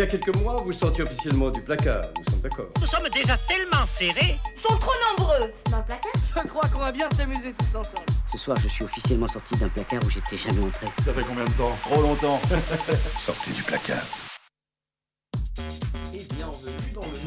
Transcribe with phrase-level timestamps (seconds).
[0.00, 2.04] y a quelques mois, vous sortiez officiellement du placard.
[2.16, 2.68] Nous sommes d'accord.
[2.80, 4.38] Nous sommes déjà tellement serrés.
[4.56, 8.06] Sont trop nombreux Dans le placard Je crois qu'on va bien s'amuser tous ensemble.
[8.30, 10.86] Ce soir, je suis officiellement sorti d'un placard où j'étais jamais entré.
[11.04, 11.76] Ça fait combien de temps?
[11.82, 12.40] Trop longtemps.
[13.18, 14.29] Sortez du placard.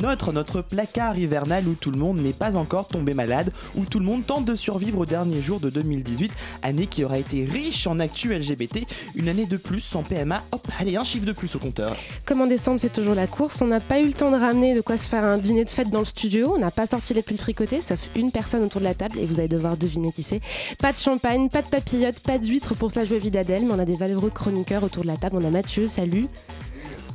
[0.04, 4.00] Le notre, placard hivernal où tout le monde n'est pas encore tombé malade, où tout
[4.00, 6.32] le monde tente de survivre aux derniers jours de 2018,
[6.62, 10.68] année qui aura été riche en actu LGBT, une année de plus sans PMA, hop,
[10.78, 11.96] allez, un chiffre de plus au compteur.
[12.26, 14.76] Comme en décembre, c'est toujours la course, on n'a pas eu le temps de ramener
[14.76, 17.14] de quoi se faire un dîner de fête dans le studio, on n'a pas sorti
[17.14, 20.12] les pulls tricotés, sauf une personne autour de la table, et vous allez devoir deviner
[20.12, 20.42] qui c'est.
[20.80, 23.80] Pas de champagne, pas de papillotes, pas d'huîtres pour sa joie vie d'Adèle, mais on
[23.80, 26.28] a des valeureux chroniqueurs autour de la table, on a Mathieu, salut.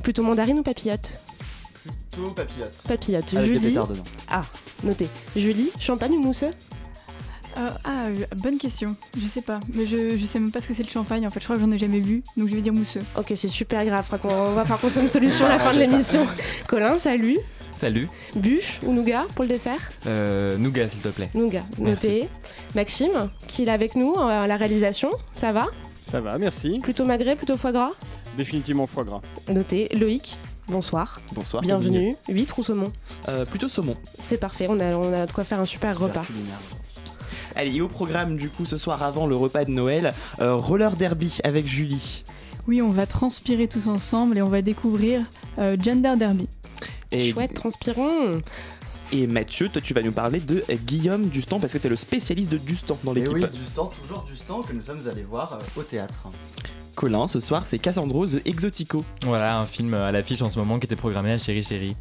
[0.01, 1.19] Plutôt mandarine ou papillote
[2.11, 2.73] Plutôt papillote.
[2.87, 3.33] Papillote.
[3.35, 3.69] Avec Julie.
[3.71, 3.87] dedans.
[4.29, 4.41] Ah,
[4.83, 5.07] noté.
[5.35, 6.51] Julie, champagne ou mousseux
[7.57, 8.95] Euh, ah, euh, bonne question.
[9.17, 9.59] Je sais pas.
[9.73, 11.25] Mais je, je sais même pas ce que c'est le champagne.
[11.25, 12.23] En fait, je crois que j'en ai jamais bu.
[12.37, 13.01] Donc je vais dire mousseux.
[13.17, 14.05] Ok, c'est super grave.
[14.23, 16.25] On va falloir qu'on trouve une solution à la fin de l'émission.
[16.67, 17.37] Colin, salut.
[17.75, 18.09] Salut.
[18.35, 21.29] Bûche ou nougat pour le dessert Euh, nougat, s'il te plaît.
[21.33, 22.27] Nougat, noté.
[22.75, 25.67] Maxime, qui est avec nous euh, à la réalisation, ça va?
[26.01, 26.79] Ça va, merci.
[26.83, 27.91] Plutôt magret, plutôt foie gras?
[28.37, 29.21] Définitivement foie gras.
[29.49, 29.87] Noté.
[29.95, 30.37] Loïc,
[30.69, 31.19] bonsoir.
[31.33, 31.61] Bonsoir.
[31.63, 32.15] Bienvenue.
[32.27, 32.91] Huître ou saumon
[33.27, 33.95] Euh, plutôt saumon.
[34.19, 36.23] C'est parfait, on a, on a de quoi faire un super repas.
[37.55, 40.95] Allez, et au programme du coup ce soir avant le repas de Noël, euh, roller
[40.95, 42.23] derby avec Julie.
[42.67, 45.23] Oui, on va transpirer tous ensemble et on va découvrir
[45.57, 46.47] euh, Gender Derby.
[47.11, 48.41] Et, Chouette, transpirons.
[49.11, 51.95] Et Mathieu, toi tu vas nous parler de Guillaume Dustan parce que tu es le
[51.95, 53.33] spécialiste de Dustan dans Et l'équipe.
[53.33, 56.27] oui, du stand, toujours du stand que nous sommes allés voir euh, au théâtre.
[56.95, 59.03] Colin, ce soir c'est Cassandro The Exotico.
[59.25, 61.95] Voilà, un film à l'affiche en ce moment qui était programmé à Chéri Chéri.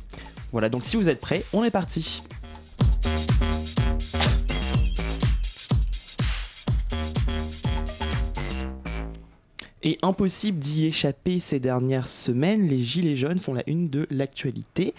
[0.53, 2.23] Voilà, donc si vous êtes prêts, on est parti.
[9.83, 14.95] Et impossible d'y échapper ces dernières semaines, les Gilets jaunes font la une de l'actualité.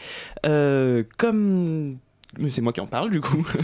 [0.45, 1.97] Euh, comme...
[2.47, 3.45] C'est moi qui en parle du coup.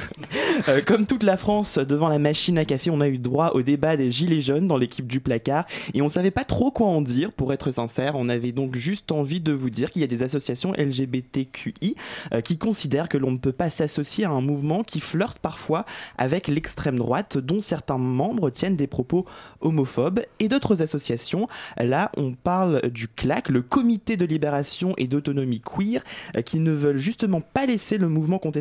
[0.69, 3.61] Euh, comme toute la France devant la machine à café, on a eu droit au
[3.61, 7.01] débat des Gilets jaunes dans l'équipe du placard et on savait pas trop quoi en
[7.01, 8.13] dire pour être sincère.
[8.15, 11.95] On avait donc juste envie de vous dire qu'il y a des associations LGBTQI
[12.33, 15.83] euh, qui considèrent que l'on ne peut pas s'associer à un mouvement qui flirte parfois
[16.17, 19.25] avec l'extrême droite, dont certains membres tiennent des propos
[19.59, 21.49] homophobes, et d'autres associations.
[21.77, 26.01] Là, on parle du CLAC, le Comité de libération et d'autonomie queer,
[26.37, 28.54] euh, qui ne veulent justement pas laisser le mouvement contestataire,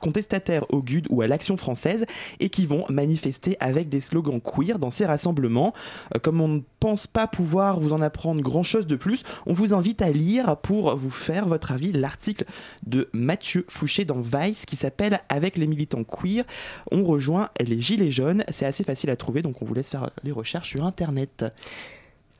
[0.00, 2.06] contestataire au GUD ou à l'Action française,
[2.40, 5.72] et qui vont manifester avec des slogans queer dans ces rassemblements.
[6.14, 9.74] Euh, Comme on ne pense pas pouvoir vous en apprendre grand-chose de plus, on vous
[9.74, 12.44] invite à lire pour vous faire votre avis l'article
[12.86, 16.44] de Mathieu Fouché dans Vice qui s'appelle Avec les militants queer,
[16.90, 18.44] on rejoint les gilets jaunes.
[18.50, 21.44] C'est assez facile à trouver, donc on vous laisse faire les recherches sur Internet.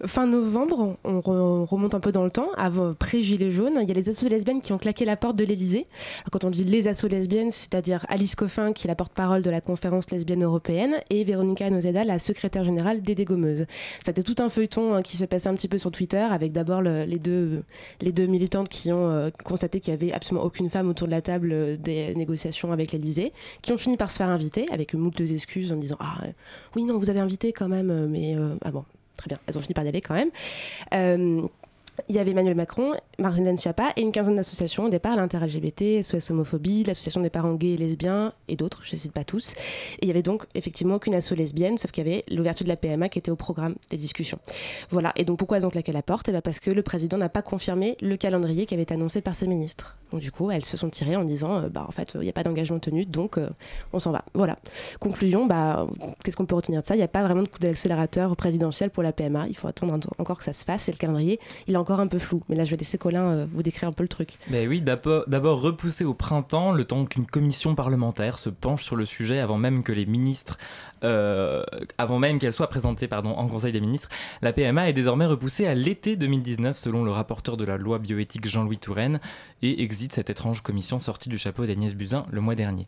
[0.07, 3.89] Fin novembre, on, re- on remonte un peu dans le temps, avant pré-gilet jaune, il
[3.89, 5.89] y a les assos lesbiennes qui ont claqué la porte de l'Elysée.
[6.31, 9.61] Quand on dit les assos lesbiennes, c'est-à-dire Alice Coffin, qui est la porte-parole de la
[9.61, 13.67] conférence lesbienne européenne, et Véronica Nozeda, la secrétaire générale des Dégommeuses.
[14.05, 16.81] C'était tout un feuilleton hein, qui s'est passé un petit peu sur Twitter, avec d'abord
[16.81, 17.65] le- les, deux,
[18.29, 21.51] militantes qui ont euh, constaté qu'il n'y avait absolument aucune femme autour de la table
[21.53, 23.33] euh, des négociations avec l'Elysée,
[23.63, 26.21] qui ont fini par se faire inviter, avec moult excuses en disant Ah,
[26.77, 28.85] oui, non, vous avez invité quand même, euh, mais ah bon,
[29.19, 30.31] très bien, elles ont fini par y aller quand même.
[32.09, 36.31] Il y avait Emmanuel Macron, Marlène Schiappa et une quinzaine d'associations au départ, l'inter-LGBT, SOS
[36.31, 39.55] Homophobie, l'association des parents gays et lesbiens et d'autres, je ne cite pas tous.
[39.99, 42.69] Et il y avait donc effectivement aucune asso lesbienne, sauf qu'il y avait l'ouverture de
[42.69, 44.39] la PMA qui était au programme des discussions.
[44.91, 46.29] Voilà, et donc pourquoi elles ont claqué la porte?
[46.29, 49.21] Eh ben Parce que le président n'a pas confirmé le calendrier qui avait été annoncé
[49.21, 49.97] par ses ministres.
[50.13, 52.29] Donc du coup, elles se sont tirées en disant, euh, bah en fait, il n'y
[52.29, 53.49] a pas d'engagement tenu, donc euh,
[53.93, 54.25] on s'en va.
[54.35, 54.59] Voilà.
[55.01, 55.87] Conclusion, bah,
[56.25, 56.95] qu'est-ce qu'on peut retenir de ça?
[56.95, 59.49] Il n'y a pas vraiment de coup d'accélérateur présidentiel pour la PMA.
[59.49, 60.89] Il faut attendre encore que ça se fasse.
[60.89, 62.43] Et le calendrier, il est encore un peu flou.
[62.49, 64.39] Mais là, je vais laisser Colin euh, vous décrire un peu le truc.
[64.49, 69.07] Ben oui, d'abord repoussé au printemps, le temps qu'une commission parlementaire se penche sur le
[69.07, 70.59] sujet avant même que les ministres,
[71.05, 71.63] euh,
[71.97, 74.09] avant même qu'elle soit présentée pardon, en Conseil des ministres.
[74.43, 78.49] La PMA est désormais repoussée à l'été 2019 selon le rapporteur de la loi bioéthique
[78.49, 79.21] Jean-Louis Touraine
[79.63, 82.87] et exit cette étrange commission sortie du chapeau d'Agnès Buzyn le mois dernier.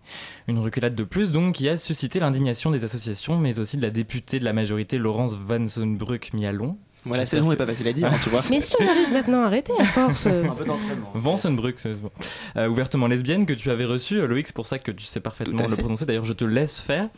[0.48, 3.90] Une reculade de plus donc qui a suscité l'indignation des associations mais aussi de la
[3.90, 6.76] députée de la majorité Laurence Van Sonbruck-Mialon.
[7.04, 8.42] Voilà, c'est long et pas facile à dire, hein, tu vois.
[8.50, 10.26] Mais si on arrive maintenant à arrêter à force.
[10.26, 10.44] euh,
[11.14, 12.10] Vansenbruck, c'est bon.
[12.56, 15.20] Euh, ouvertement lesbienne que tu avais reçu, euh, Loïc, c'est pour ça que tu sais
[15.20, 16.04] parfaitement le prononcer.
[16.04, 17.08] D'ailleurs, je te laisse faire.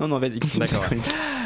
[0.00, 0.66] Non, non, vas-y, continue.
[0.66, 0.84] D'accord.
[0.90, 0.98] ouais.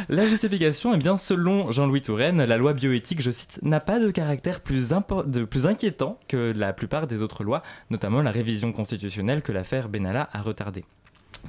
[0.08, 4.10] La justification, eh bien, selon Jean-Louis Touraine, la loi bioéthique, je cite, n'a pas de
[4.10, 4.88] caractère plus,
[5.26, 9.88] de, plus inquiétant que la plupart des autres lois, notamment la révision constitutionnelle que l'affaire
[9.88, 10.84] Benalla a retardée.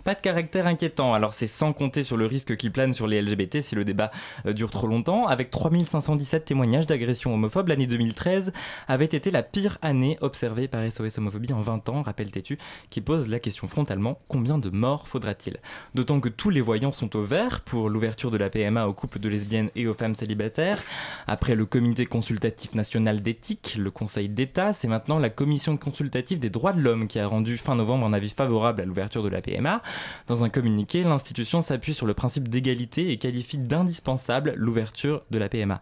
[0.04, 3.22] Pas de caractère inquiétant, alors c'est sans compter sur le risque qui plane sur les
[3.22, 4.12] LGBT si le débat
[4.46, 5.28] euh, dure trop longtemps.
[5.28, 8.54] Avec 3517 témoignages d'agressions homophobes, l'année 2013
[8.88, 12.58] avait été la pire année observée par SOS Homophobie en 20 ans, rappelle Tétu,
[12.90, 15.58] qui pose la question frontalement combien de morts faudra-t-il?
[15.94, 19.20] D'autant que tous les voyants sont au vert pour l'ouverture de la PMA aux couples
[19.20, 20.84] de lesbiennes et aux femmes célibataires.
[21.28, 26.50] Après le Comité consultatif national d'éthique, le Conseil d'État, c'est maintenant la Commission consultative des
[26.50, 29.42] droits de l'homme qui a rendu fin novembre un avis favorable à l'ouverture de la
[29.42, 29.82] PMA.
[30.28, 35.50] Dans un communiqué, l'institution s'appuie sur le principe d'égalité et qualifie d'indispensable l'ouverture de la
[35.50, 35.82] PMA.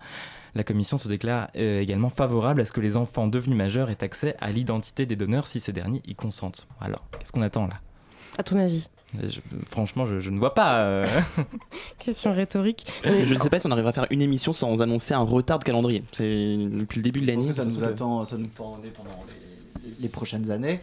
[0.55, 4.03] La commission se déclare euh, également favorable à ce que les enfants devenus majeurs aient
[4.03, 6.67] accès à l'identité des donneurs si ces derniers y consentent.
[6.79, 7.81] Alors, qu'est-ce qu'on attend là?
[8.37, 8.87] À ton avis?
[9.21, 10.81] Je, franchement, je, je, ne vois pas.
[10.81, 11.05] Euh...
[11.99, 12.85] Question rhétorique.
[13.03, 15.59] je ne sais pas si on arrivera à faire une émission sans annoncer un retard
[15.59, 16.03] de calendrier.
[16.13, 17.51] C'est depuis le début de l'année.
[17.51, 20.79] Ça nous attend, ça nous pendant les, les, les prochaines années.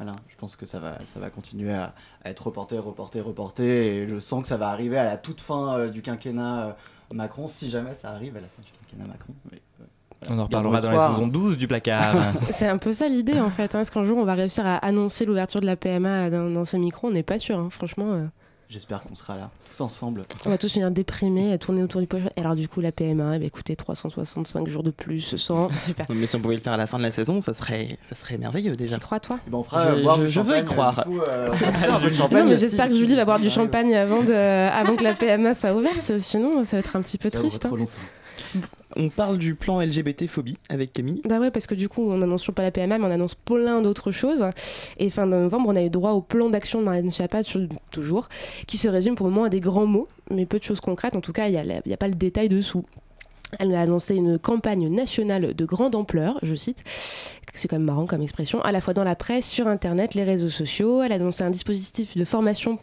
[0.00, 1.92] Voilà, je pense que ça va, ça va continuer à,
[2.24, 3.96] à, être reporté, reporté, reporté.
[3.96, 6.72] Et je sens que ça va arriver à la toute fin euh, du quinquennat euh,
[7.12, 9.34] Macron, si jamais ça arrive à la fin du quinquennat Macron.
[9.52, 9.84] Mais, euh,
[10.18, 10.34] voilà.
[10.34, 12.32] On en reparlera dans la saison 12 du placard.
[12.50, 13.74] C'est un peu ça l'idée en fait.
[13.74, 16.64] Hein, Est-ce qu'un jour on va réussir à annoncer l'ouverture de la PMA dans, dans
[16.64, 18.30] ces micros On n'est pas sûr, hein, franchement.
[18.70, 18.72] Euh.
[18.72, 20.22] J'espère qu'on sera là, tous ensemble.
[20.46, 22.22] On va tous venir déprimés, tourner autour du poche.
[22.36, 26.06] Et alors, du coup, la PMA, eh bien, écoutez, 365 jours de plus, 100, super.
[26.08, 28.14] Mais si on pouvait le faire à la fin de la saison, ça serait, ça
[28.14, 28.96] serait merveilleux déjà.
[28.96, 29.38] Tu crois, toi?
[29.46, 31.04] Eh ben, on fera Je- boire je- du je veux y champagne, croire.
[31.28, 31.48] euh,
[32.58, 36.18] j'espère que Julie va boire du champagne avant, de, avant que la PMA soit ouverte,
[36.18, 37.62] sinon ça va être un petit peu Ça triste.
[37.62, 37.78] trop hein.
[37.78, 38.00] longtemps.
[38.96, 41.22] On parle du plan LGBT phobie avec Camille.
[41.24, 43.34] Bah ouais, parce que du coup, on annonce toujours pas la PMA, mais on annonce
[43.34, 44.44] plein d'autres choses.
[44.98, 47.42] Et fin novembre, on a eu droit au plan d'action de Marianne Schiappa,
[47.90, 48.28] toujours,
[48.66, 51.14] qui se résume pour le moment à des grands mots, mais peu de choses concrètes.
[51.14, 52.84] En tout cas, il n'y a, pas le détail dessous.
[53.58, 56.82] Elle a annoncé une campagne nationale de grande ampleur, je cite.
[57.52, 60.24] C'est quand même marrant comme expression, à la fois dans la presse, sur Internet, les
[60.24, 61.02] réseaux sociaux.
[61.02, 62.78] Elle a annoncé un dispositif de formation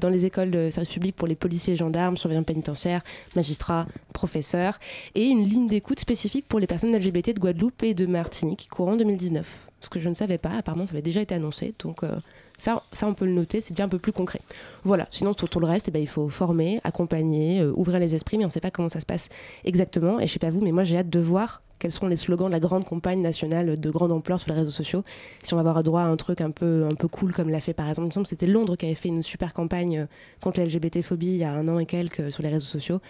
[0.00, 3.02] dans les écoles de service public pour les policiers gendarmes, surveillants pénitentiaires,
[3.36, 4.78] magistrats, professeurs,
[5.14, 8.96] et une ligne d'écoute spécifique pour les personnes LGBT de Guadeloupe et de Martinique, courant
[8.96, 9.68] 2019.
[9.80, 12.16] Ce que je ne savais pas, apparemment ça avait déjà été annoncé, donc euh,
[12.56, 14.40] ça, ça on peut le noter, c'est déjà un peu plus concret.
[14.82, 18.14] Voilà, sinon sur tout le reste, eh ben, il faut former, accompagner, euh, ouvrir les
[18.16, 19.28] esprits, mais on ne sait pas comment ça se passe
[19.64, 22.16] exactement, et je sais pas vous, mais moi j'ai hâte de voir quels sont les
[22.16, 25.04] slogans de la grande campagne nationale de grande ampleur sur les réseaux sociaux.
[25.42, 27.60] Si on va avoir droit à un truc un peu, un peu cool comme l'a
[27.60, 29.98] fait par exemple, il me semble que c'était Londres qui avait fait une super campagne
[29.98, 30.06] euh,
[30.40, 33.00] contre la LGBT-phobie il y a un an et quelques euh, sur les réseaux sociaux,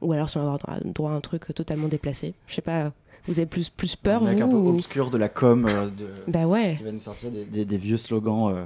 [0.00, 2.34] ou alors si on va avoir droit- droit à un truc totalement déplacé.
[2.46, 2.92] Je sais pas,
[3.26, 6.08] vous avez plus, plus peur vous un peu ou- obscur de la com, euh, de,
[6.28, 6.76] Bah ouais.
[6.78, 8.64] qui va nous sortir des, des- des vieux slogans, euh,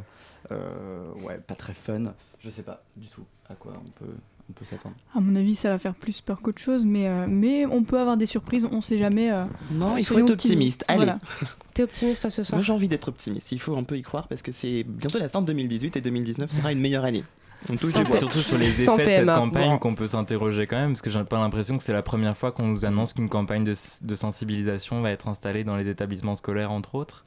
[0.50, 2.14] euh, ouais, pas très fun.
[2.40, 4.12] Je sais pas du tout à quoi on peut,
[4.52, 4.94] on peut s'attendre.
[5.14, 7.99] À mon avis, ça va faire plus peur qu'autre chose, mais, euh, mais on peut
[7.99, 9.32] avoir des surprises, on sait jamais.
[9.32, 10.84] euh, Non, il faut être optimiste.
[10.88, 10.99] Allez.
[11.04, 11.19] Voilà.
[11.75, 13.50] T'es optimiste toi ce soir Moi j'ai envie d'être optimiste.
[13.52, 16.00] Il faut un peu y croire parce que c'est bientôt la fin de 2018 et
[16.02, 17.25] 2019 sera une meilleure année.
[17.69, 18.16] Bois.
[18.19, 21.22] surtout sur les effets de cette campagne qu'on peut s'interroger quand même, parce que j'ai
[21.22, 23.72] pas l'impression que c'est la première fois qu'on nous annonce qu'une campagne de,
[24.02, 27.25] de sensibilisation va être installée dans les établissements scolaires, entre autres.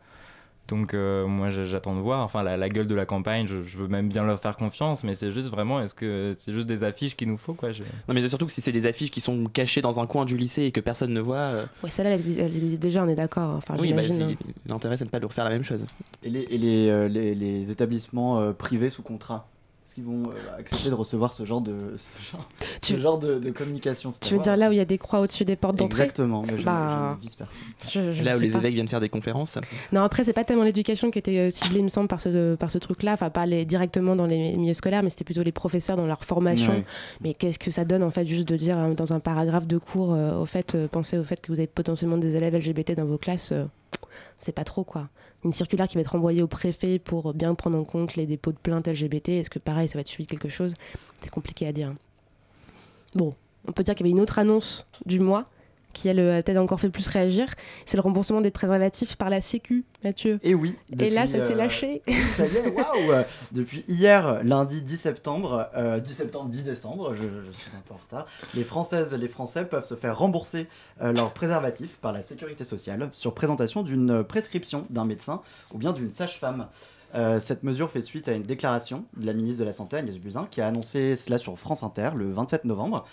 [0.68, 3.78] Donc euh, moi j'attends de voir, enfin la, la gueule de la campagne, je, je
[3.78, 6.84] veux même bien leur faire confiance, mais c'est juste vraiment, est-ce que c'est juste des
[6.84, 9.12] affiches qu'il nous faut quoi je- Non mais c'est surtout que si c'est des affiches
[9.12, 11.90] qui sont cachées dans un coin du lycée et que personne ne voit, euh, Ouais,
[11.92, 13.56] celle-là, elle, elle existe déjà, on est d'accord.
[13.58, 14.36] Enfin, oui, bah, j'imagine.
[14.40, 15.86] c'est- l'intérêt c'est de pas leur faire la même chose.
[16.24, 19.42] Et les, et les, euh, les, les établissements euh, privés sous contrat
[19.96, 22.50] Qu'ils vont euh, accepter de recevoir ce genre de, ce genre,
[22.82, 24.98] Tu- ce genre de, de communication Tu veux dire là où il y a des
[24.98, 26.04] croix au-dessus des portes d'entrée?
[26.04, 27.56] Exactement, mais je, Bah, je ne vise personne.
[27.90, 28.58] je- je Là où les pas.
[28.58, 29.58] évêques viennent faire des conférences.
[29.94, 32.56] Non, après, c'est pas tellement l'éducation qui était euh, ciblée, il me semble, par ce,
[32.56, 33.14] par ce truc-là.
[33.14, 36.26] Enfin, pas les, directement dans les milieux scolaires, mais c'était plutôt les professeurs dans leur
[36.26, 36.74] formation.
[36.74, 36.86] Ouais.
[37.22, 39.78] Mais qu'est-ce que ça donne, en fait, juste de dire euh, dans un paragraphe de
[39.78, 42.96] cours, euh, au fait, euh, pensez au fait que vous avez potentiellement des élèves LGBT
[42.98, 43.64] dans vos classes euh,
[44.38, 45.08] c'est pas trop, quoi.
[45.46, 48.52] Une circulaire qui va être envoyée au préfet pour bien prendre en compte les dépôts
[48.52, 49.30] de plaintes LGBT.
[49.30, 50.74] Est-ce que, pareil, ça va être suivi de quelque chose?
[51.22, 51.94] C'est compliqué à dire.
[53.14, 53.36] Bon,
[53.68, 55.46] on peut dire qu'il y avait une autre annonce du mois
[55.96, 57.48] qui, elle, a peut-être encore fait plus réagir.
[57.86, 60.40] C'est le remboursement des préservatifs par la Sécu, Mathieu.
[60.44, 60.76] Et oui.
[61.00, 62.04] Et là, ça s'est euh, lâché.
[62.32, 67.16] Ça y est, waouh euh, Depuis hier, lundi 10 septembre, euh, 10 septembre, 10 décembre,
[67.16, 70.18] je, je suis un peu en retard, les Françaises et les Français peuvent se faire
[70.18, 70.68] rembourser
[71.02, 75.42] euh, leurs préservatifs par la Sécurité sociale sur présentation d'une prescription d'un médecin
[75.74, 76.68] ou bien d'une sage-femme.
[77.16, 80.18] Euh, cette mesure fait suite à une déclaration de la ministre de la Santé, Agnès
[80.18, 83.06] Buzyn, qui a annoncé cela sur France Inter le 27 novembre.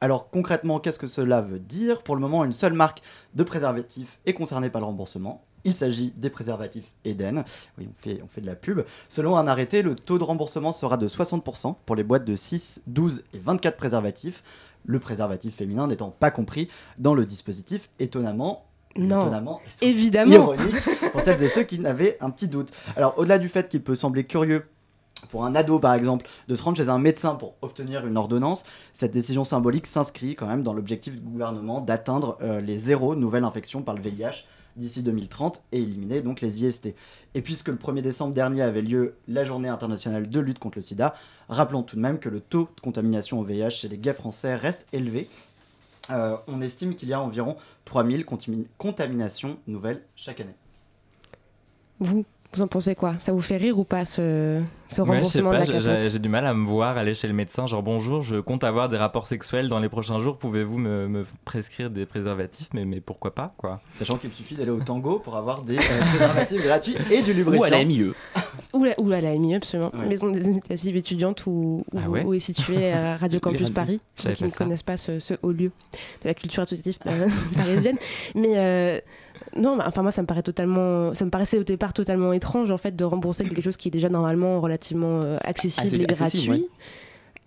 [0.00, 2.02] Alors concrètement, qu'est-ce que cela veut dire?
[2.02, 3.02] Pour le moment, une seule marque
[3.34, 5.42] de préservatifs est concernée par le remboursement.
[5.64, 7.44] Il s'agit des préservatifs Eden.
[7.76, 8.82] Oui, on fait, on fait de la pub.
[9.08, 12.82] Selon un arrêté, le taux de remboursement sera de 60% pour les boîtes de 6,
[12.86, 14.44] 12 et 24 préservatifs.
[14.84, 18.66] Le préservatif féminin n'étant pas compris dans le dispositif, étonnamment.
[18.96, 19.22] Non.
[19.22, 20.32] étonnamment Évidemment.
[20.32, 20.76] ironique
[21.12, 22.70] pour celles et ceux qui n'avaient un petit doute.
[22.96, 24.64] Alors, au-delà du fait qu'il peut sembler curieux
[25.30, 28.64] Pour un ado, par exemple, de se rendre chez un médecin pour obtenir une ordonnance,
[28.92, 33.44] cette décision symbolique s'inscrit quand même dans l'objectif du gouvernement d'atteindre euh, les zéro nouvelles
[33.44, 34.44] infections par le VIH
[34.76, 36.94] d'ici 2030 et éliminer donc les IST.
[37.34, 40.82] Et puisque le 1er décembre dernier avait lieu la journée internationale de lutte contre le
[40.82, 41.14] sida,
[41.48, 44.54] rappelons tout de même que le taux de contamination au VIH chez les gays français
[44.54, 45.28] reste élevé.
[46.10, 47.56] Euh, on estime qu'il y a environ
[47.86, 50.54] 3000 contami- contaminations nouvelles chaque année.
[51.98, 52.24] Vous,
[52.54, 53.14] vous en pensez quoi?
[53.18, 55.88] Ça vous fait rire ou pas ce, ce Ouais, je sais remboursement pas, de j'ai-
[55.90, 58.64] la j'ai du mal à me voir aller chez le médecin, genre bonjour, je compte
[58.64, 62.68] avoir des rapports sexuels dans les prochains jours, pouvez-vous me, me prescrire des préservatifs?
[62.72, 63.80] Mais, mais pourquoi pas quoi?
[63.94, 67.32] Sachant qu'il me suffit d'aller au tango pour avoir des euh, préservatifs gratuits et du
[67.34, 67.60] lubrifiant.
[67.60, 68.12] Ou à la MIE.
[68.72, 69.90] Ou la, ou à la MIE, absolument.
[69.94, 70.06] Ouais.
[70.06, 72.24] Maison des initiatives étudiantes où, où, Ah ouais?
[72.24, 73.70] où est situé euh, Radio Campus.
[73.70, 74.56] Paris, pour ceux qui ne ça.
[74.56, 75.70] connaissent pas ce, ce haut lieu
[76.22, 77.26] de la culture associative euh,
[77.56, 77.96] parisienne.
[78.34, 78.98] Mais euh,
[79.58, 82.78] non, enfin moi ça me paraît totalement, ça me paraissait au départ totalement étrange en
[82.78, 86.44] fait de rembourser quelque chose qui est déjà normalement relativement euh, accessible Assez et accessible,
[86.54, 86.62] gratuit.
[86.64, 86.68] ouais.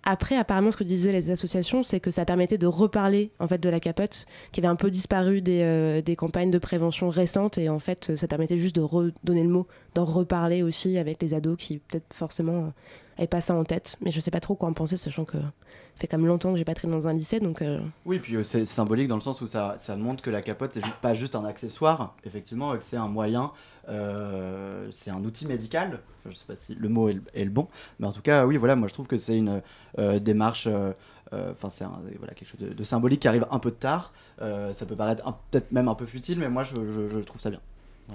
[0.02, 3.58] Après, apparemment, ce que disaient les associations, c'est que ça permettait de reparler en fait
[3.58, 7.58] de la capote, qui avait un peu disparu des, euh, des campagnes de prévention récentes,
[7.58, 11.34] et en fait, ça permettait juste de redonner le mot, d'en reparler aussi avec les
[11.34, 12.72] ados qui peut-être forcément
[13.20, 13.96] avaient pas ça en tête.
[14.00, 15.44] Mais je sais pas trop quoi en penser, sachant que ça
[16.00, 18.36] fait quand même longtemps que j'ai pas traîné dans un lycée, donc euh, Oui, puis
[18.36, 21.14] euh, c'est symbolique dans le sens où ça, ça montre que la capote, c'est pas
[21.14, 23.52] juste un accessoire, effectivement, que c'est un moyen,
[23.88, 26.00] euh, c'est un outil médical.
[26.20, 28.56] Enfin, je sais pas si le mot est le, bon, mais en tout cas, oui,
[28.56, 29.62] voilà, moi je trouve que c'est une
[30.20, 30.68] démarche,
[31.32, 31.84] enfin, c'est
[32.18, 34.12] voilà, quelque chose de, symbolique qui arrive un peu tard.
[34.38, 37.60] Ça peut paraître peut-être même un peu futile, mais moi je trouve ça bien.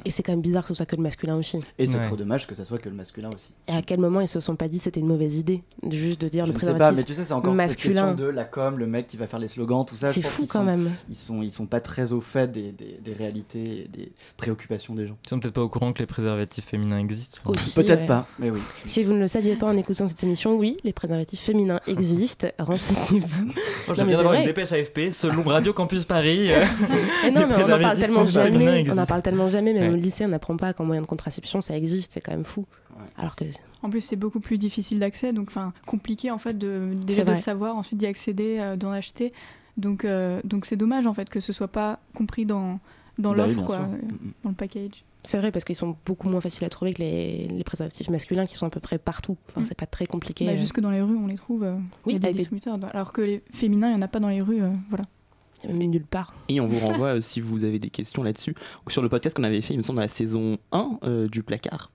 [0.04, 1.60] Et c'est quand même bizarre que ce soit que le masculin aussi.
[1.80, 2.04] Et c'est Ouais.
[2.06, 3.54] trop dommage que ça soit que le masculin aussi.
[3.68, 6.20] Et à quel moment ils se sont pas dit c'était une mauvaise idée, de juste
[6.22, 7.94] de dire Je le ne sais pas, préservatif mais tu sais, c'est encore masculin.
[8.08, 10.12] cette question de la com, le mec qui va faire les slogans, tout ça.
[10.12, 10.92] C'est fou quand sont- même.
[11.10, 14.94] Ils sont, ils sont pas très au fait des, des, des réalités et des préoccupations
[14.96, 15.18] des gens.
[15.26, 17.40] Ils sont peut-être pas au courant que les préservatifs féminins existent.
[17.76, 18.06] Peut-être ouais.
[18.06, 18.60] pas, mais oui.
[18.86, 22.48] Si vous ne le saviez pas en écoutant cette émission, oui, les préservatifs féminins existent.
[22.60, 23.52] Renseignez-vous.
[23.88, 26.52] Oh, je viens d'avoir une dépêche AFP selon Radio Campus Paris.
[26.52, 26.64] euh,
[27.24, 28.86] Mais non, mais on en parle tellement jamais.
[28.90, 29.74] On en parle tellement jamais.
[29.88, 29.94] Ouais.
[29.94, 32.14] au lycée, on n'apprend pas qu'en moyen de contraception, ça existe.
[32.14, 32.66] C'est quand même fou.
[32.98, 33.06] Ouais.
[33.18, 33.46] Alors que
[33.84, 37.32] En plus, c'est beaucoup plus difficile d'accès, donc enfin compliqué en fait de déjà de
[37.32, 39.34] le savoir, ensuite d'y accéder, euh, d'en acheter.
[39.78, 42.80] Donc euh, donc c'est dommage en fait que ce soit pas compris dans
[43.18, 44.32] dans Bah l'offre quoi, euh, Mm, mm.
[44.44, 45.04] dans le package.
[45.24, 48.46] c'est vrai parce qu'ils sont beaucoup moins faciles à trouver que les, les préservatifs masculins
[48.46, 49.38] qui sont à peu près partout.
[49.50, 49.66] Enfin, Mm.
[49.66, 50.46] c'est pas très compliqué.
[50.46, 51.64] Bah, jusque dans les rues, on les trouve.
[51.64, 51.76] euh,
[52.06, 52.78] Oui, il y a des avec des- distributeurs.
[52.94, 54.62] Alors que les féminins, il y en a pas dans les rues.
[54.64, 55.06] euh, voilà.
[55.68, 56.34] Même nulle part.
[56.50, 58.56] Et on vous renvoie, euh, si vous avez des questions là-dessus,
[58.88, 61.44] sur le podcast qu'on avait fait, il me semble, dans la saison 1 euh, du
[61.44, 61.92] placard.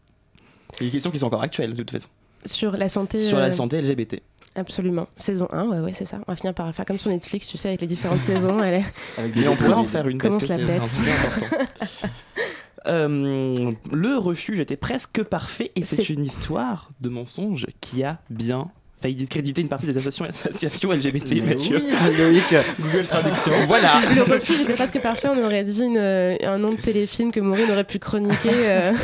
[0.80, 2.08] Il y a des questions qui sont encore actuelles, de toute façon.
[2.46, 3.18] Sur la santé.
[3.22, 4.22] Sur euh, la santé LGBT.
[4.56, 5.06] Absolument.
[5.16, 6.18] Saison 1, ouais, ouais, c'est ça.
[6.26, 8.60] On va finir par faire comme sur Netflix, tu sais, avec les différentes saisons.
[8.62, 8.84] Elle est...
[9.18, 11.56] Avec des Mais on pourrait en faire une Comment parce que c'est un sujet important.
[12.86, 18.20] Euh, le refuge était presque parfait et c'est C'est- une histoire de mensonge qui a
[18.30, 18.70] bien
[19.00, 21.82] failli discréditer une partie des associations, associations LGBT, Mais Mathieu.
[21.84, 22.44] oui, Loïc.
[22.80, 23.52] Google Traduction.
[23.66, 23.92] voilà.
[24.14, 25.28] Le refuge était presque parfait.
[25.34, 28.50] On aurait dit une, euh, un nom de téléfilm que Maureen aurait pu chroniquer.
[28.52, 28.92] euh.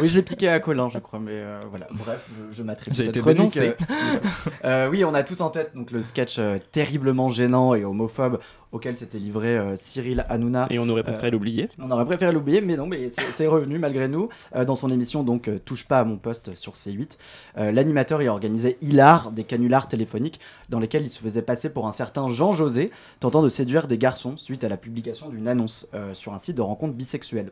[0.00, 1.86] Oui, je l'ai piqué à Colin, je crois, mais euh, voilà.
[1.92, 3.54] Bref, je, je m'attribue cette chronique.
[3.54, 3.74] dénoncé.
[3.90, 7.84] euh, euh, oui, on a tous en tête donc le sketch euh, terriblement gênant et
[7.84, 8.38] homophobe
[8.72, 10.66] auquel s'était livré euh, Cyril Hanouna.
[10.70, 11.68] Et on aurait préféré l'oublier.
[11.78, 15.22] On aurait préféré l'oublier, mais non, mais c'est- revenu malgré nous euh, dans son émission
[15.22, 17.18] donc euh, Touche pas à mon poste sur C8.
[17.58, 21.86] Euh, L'animateur y organisait hilar des canulars téléphoniques dans lesquels il se faisait passer pour
[21.86, 25.86] un certain Jean José tentant de séduire des garçons suite à la publication d'une annonce
[25.94, 27.50] euh, sur un site de rencontres bisexuelles.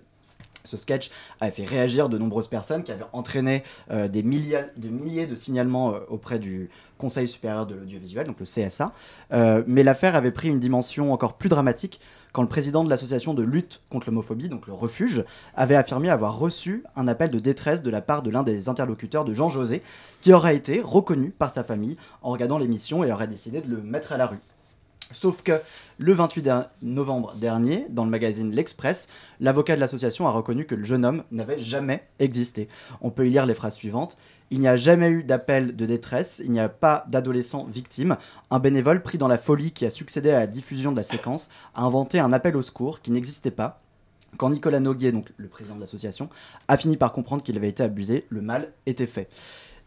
[0.65, 4.67] Ce sketch avait fait réagir de nombreuses personnes qui avaient entraîné euh, des, milliers,
[5.27, 8.93] de signalements euh, auprès du Conseil supérieur de l'audiovisuel, donc le CSA.
[9.33, 12.01] Euh, mais l'affaire avait pris une dimension encore plus dramatique
[12.33, 16.39] quand le président de l'association de lutte contre l'homophobie, donc le Refuge, avait affirmé avoir
[16.39, 19.83] reçu un appel de détresse de la part de l'un des interlocuteurs de Jean José,
[20.23, 23.83] qui aurait été reconnu par sa famille en regardant l'émission et aurait décidé de le
[23.83, 24.39] mettre à la rue.
[25.13, 25.61] Sauf que
[25.99, 29.09] le 28 der- novembre dernier, dans le magazine L'Express,
[29.41, 32.69] l'avocat de l'association a reconnu que le jeune homme n'avait jamais existé.
[33.01, 34.17] On peut y lire les phrases suivantes.
[34.51, 38.17] Il n'y a jamais eu d'appel de détresse, il n'y a pas d'adolescent victime.
[38.51, 41.49] Un bénévole pris dans la folie qui a succédé à la diffusion de la séquence
[41.75, 43.81] a inventé un appel au secours qui n'existait pas.
[44.37, 46.29] Quand Nicolas Noguier, donc le président de l'association,
[46.69, 49.29] a fini par comprendre qu'il avait été abusé, le mal était fait.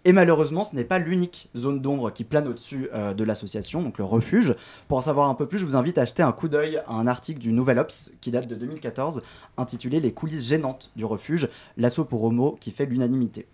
[0.08, 3.98] Et malheureusement, ce n'est pas l'unique zone d'ombre qui plane au-dessus euh, de l'association, donc
[3.98, 4.54] le refuge.
[4.88, 6.94] Pour en savoir un peu plus, je vous invite à jeter un coup d'œil à
[6.94, 9.24] un article du Nouvel Ops qui date de 2014,
[9.58, 13.48] intitulé Les coulisses gênantes du refuge, l'assaut pour homo qui fait l'unanimité.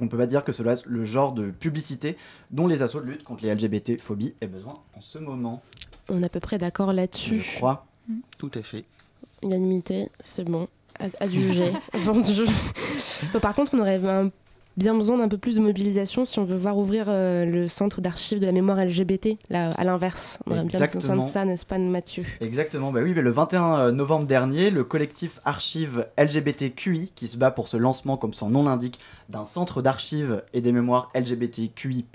[0.00, 2.16] On peut pas dire que cela est le genre de publicité
[2.50, 5.62] dont les assauts de lutte contre les LGBT-phobies aient besoin en ce moment,
[6.08, 7.40] On est à peu près d'accord là-dessus.
[7.40, 7.84] je crois.
[8.38, 8.86] Tout à fait.
[9.42, 10.66] Unanimité, c'est bon.
[10.98, 11.72] À, à juger.
[11.92, 12.44] Vendu.
[13.42, 14.30] Par contre, on aurait un
[14.80, 18.00] bien besoin d'un peu plus de mobilisation si on veut voir ouvrir euh, le centre
[18.00, 20.38] d'archives de la mémoire LGBT, là, à l'inverse.
[20.46, 22.24] On aurait bien besoin de ça, n'est-ce pas, Mathieu?
[22.40, 27.50] Exactement, bah oui, mais le 21 novembre dernier, le collectif Archives LGBTQI, qui se bat
[27.50, 32.06] pour ce lancement, comme son nom l'indique, d'un centre d'archives et des mémoires LGBTQI,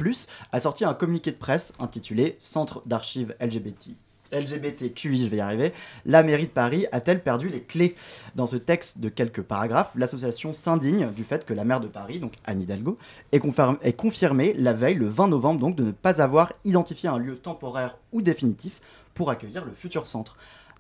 [0.52, 3.96] a sorti un communiqué de presse intitulé Centre d'archives LGBT.
[4.40, 5.74] LGBTQI, je vais y arriver,
[6.06, 7.96] la mairie de Paris a-t-elle perdu les clés?
[8.36, 12.20] Dans ce texte de quelques paragraphes, l'association s'indigne du fait que la maire de Paris,
[12.20, 12.98] donc Anne Hidalgo,
[13.32, 17.10] ait, confirm- ait confirmé la veille, le 20 novembre, donc, de ne pas avoir identifié
[17.10, 18.80] un lieu temporaire ou définitif
[19.14, 20.38] pour accueillir le futur centre.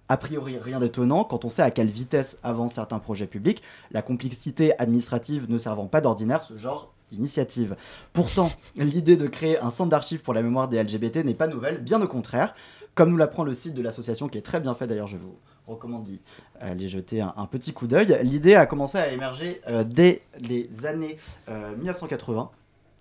[0.07, 4.03] A priori, rien d'étonnant quand on sait à quelle vitesse avancent certains projets publics, la
[4.03, 7.75] complexité administrative ne servant pas d'ordinaire ce genre d'initiative.
[8.13, 11.79] Pourtant, l'idée de créer un centre d'archives pour la mémoire des LGBT n'est pas nouvelle,
[11.79, 12.53] bien au contraire.
[12.95, 15.37] Comme nous l'apprend le site de l'association, qui est très bien fait d'ailleurs, je vous
[15.67, 16.21] recommande d'y
[16.61, 18.17] aller jeter un, petit coup d'œil.
[18.23, 21.17] L'idée a commencé à émerger euh, dès les années
[21.49, 22.49] euh, 1980.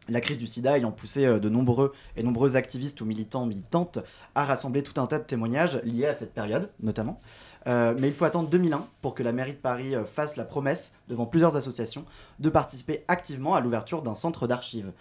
[0.09, 4.01] La crise du sida ayant poussé euh, de nombreux et nombreux activistes ou militants, militantes
[4.35, 7.21] à rassembler tout un tas de témoignages liés à cette période, notamment.
[7.67, 10.45] Euh, mais il faut attendre 2001 pour que la mairie de Paris euh, fasse la
[10.45, 12.05] promesse, devant plusieurs associations,
[12.39, 14.93] de participer activement à l'ouverture d'un centre d'archives.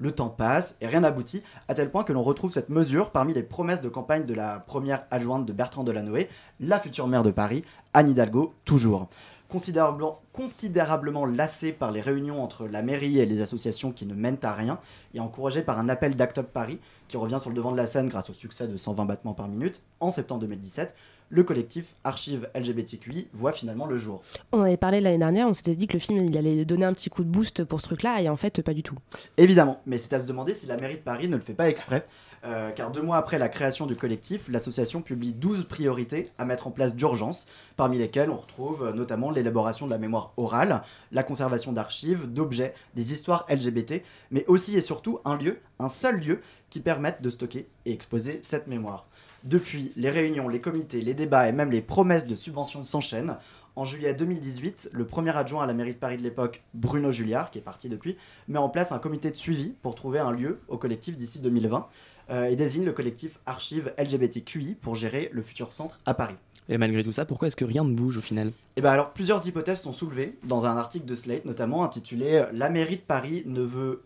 [0.00, 3.34] Le temps passe et rien n'aboutit, à tel point que l'on retrouve cette mesure parmi
[3.34, 6.28] les promesses de campagne de la première adjointe de Bertrand Delanoë,
[6.60, 7.64] la future maire de Paris,
[7.94, 9.08] Anne Hidalgo, toujours.
[9.48, 14.52] Considérablement, lassée par les réunions entre la mairie et les associations qui ne mènent à
[14.52, 14.78] rien,
[15.14, 17.86] et encouragée par un appel d'Act Up Paris, qui revient sur le devant de la
[17.86, 20.94] scène grâce au succès de 120 battements par minute, en septembre 2017,
[21.30, 24.22] le collectif Archives LGBTQI voit finalement le jour.
[24.52, 26.92] On avait parlé l'année dernière, on s'était dit que le film il allait donner un
[26.92, 28.96] petit coup de boost pour ce truc-là, et en fait, pas du tout.
[29.36, 31.68] Évidemment, mais c'est à se demander si la mairie de Paris ne le fait pas
[31.68, 32.06] exprès,
[32.44, 36.66] euh, car deux mois après la création du collectif, l'association publie 12 priorités à mettre
[36.66, 40.82] en place d'urgence, parmi lesquelles on retrouve euh, notamment l'élaboration de la mémoire orale,
[41.12, 46.20] la conservation d'archives, d'objets, des histoires LGBT, mais aussi et surtout un lieu, un seul
[46.20, 49.06] lieu, qui permette de stocker et exposer cette mémoire.
[49.44, 53.36] Depuis, les réunions, les comités, les débats et même les promesses de subventions s'enchaînent.
[53.76, 57.52] En juillet 2018, le premier adjoint à la mairie de Paris de l'époque, Bruno Julliard,
[57.52, 58.16] qui est parti depuis,
[58.48, 61.86] met en place un comité de suivi pour trouver un lieu au collectif d'ici 2020
[62.30, 66.34] euh, et désigne le collectif Archives LGBTQI pour gérer le futur centre à Paris.
[66.68, 68.52] Et malgré tout ça, pourquoi est-ce que rien ne bouge au final?
[68.76, 72.46] Et ben alors plusieurs hypothèses sont soulevées dans un article de Slate notamment intitulé euh,
[72.52, 74.02] La mairie de Paris ne veut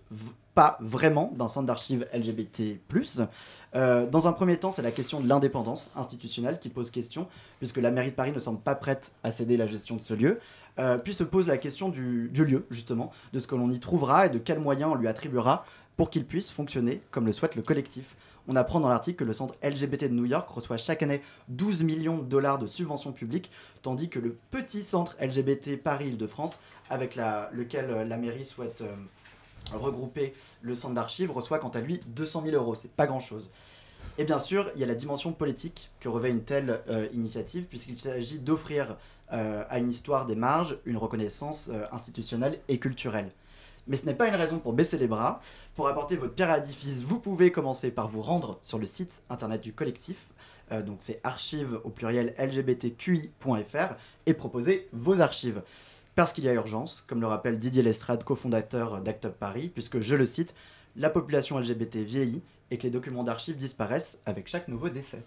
[0.55, 2.79] pas vraiment d'un centre d'archives LGBT+.
[3.75, 7.27] Euh, dans un premier temps, c'est la question de l'indépendance institutionnelle qui pose question,
[7.59, 10.15] puisque la mairie de Paris ne semble pas prête à céder la gestion de ce
[10.15, 10.41] lieu.
[10.79, 14.27] Euh, puis se pose la question du, lieu, justement, de ce que l'on y trouvera
[14.27, 15.65] et de quels moyens on lui attribuera
[15.97, 18.17] pour qu'il puisse fonctionner comme le souhaite le collectif.
[18.49, 21.85] On apprend dans l'article que le centre LGBT de New York reçoit chaque année 12
[21.85, 23.51] millions de dollars de subventions publiques,
[23.83, 26.59] tandis que le petit centre LGBT Paris-Île-de-France,
[26.91, 27.17] avec
[27.53, 28.83] lequel euh, la mairie souhaite
[29.75, 32.75] regrouper le centre d'archives, reçoit quant à lui 200 000 euros.
[32.75, 33.51] C'est pas grand-chose.
[34.19, 37.67] Et bien sûr, il y a la dimension politique que revêt une telle euh, initiative,
[37.67, 38.97] puisqu'il s'agit d'offrir
[39.33, 43.31] euh, à une histoire des marges une reconnaissance euh, institutionnelle et culturelle.
[43.87, 45.41] Mais ce n'est pas une raison pour baisser les bras.
[45.75, 49.23] Pour apporter votre pierre à l'édifice, vous pouvez commencer par vous rendre sur le site
[49.31, 50.29] internet du collectif.
[50.87, 55.63] Donc c'est archives au pluriel lgbtqi.fr et proposer vos archives.
[56.15, 60.01] Parce qu'il y a urgence, comme le rappelle Didier Lestrade, cofondateur d'Act Up Paris, puisque,
[60.01, 60.55] je le cite,
[60.97, 65.23] la population LGBT vieillit et que les documents d'archives disparaissent avec chaque nouveau décès.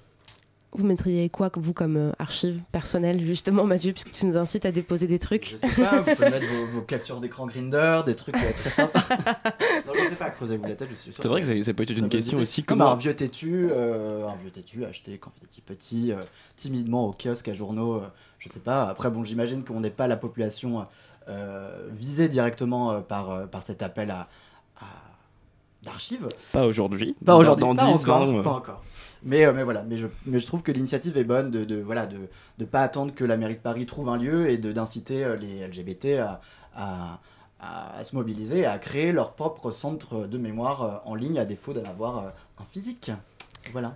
[0.77, 4.73] Vous mettriez quoi, vous, comme euh, archive personnelle, justement, Mathieu, puisque tu nous incites à
[4.73, 8.15] déposer des trucs Je sais pas, vous pouvez mettre vos, vos captures d'écran Grinder, des
[8.15, 9.05] trucs euh, très sympas.
[9.87, 11.23] non, je sais pas, creusez-vous la tête, je suis sûr.
[11.23, 12.61] C'est vrai que ça- ça peut être une question aussi.
[12.63, 16.17] Comme comment- un vieux têtu, euh, un vieux têtu acheté quand vous étiez petit, euh,
[16.57, 18.07] timidement au kiosque à journaux, euh,
[18.45, 18.87] je sais pas.
[18.89, 20.85] Après, bon, j'imagine qu'on n'est pas la population
[21.27, 24.27] euh, visée directement euh, par, euh, par cet appel à,
[24.79, 24.85] à-
[25.83, 26.27] d'archives.
[26.51, 27.15] Pas aujourd'hui.
[27.25, 28.83] Pas aujourd'hui, Dans pas 10, encore, 20, pas encore.
[29.23, 31.81] Mais, euh, mais voilà, mais je, mais je trouve que l'initiative est bonne de, de
[31.81, 32.17] voilà de,
[32.59, 36.19] de pas attendre que la mairie de Paris trouve un lieu et d'inciter les LGBT
[36.19, 36.41] à,
[36.75, 37.19] à,
[37.59, 41.73] à- à se mobiliser, à créer leur propre centre de mémoire en ligne à défaut
[41.73, 42.17] d'en avoir
[42.59, 43.11] un physique.
[43.71, 43.95] Voilà.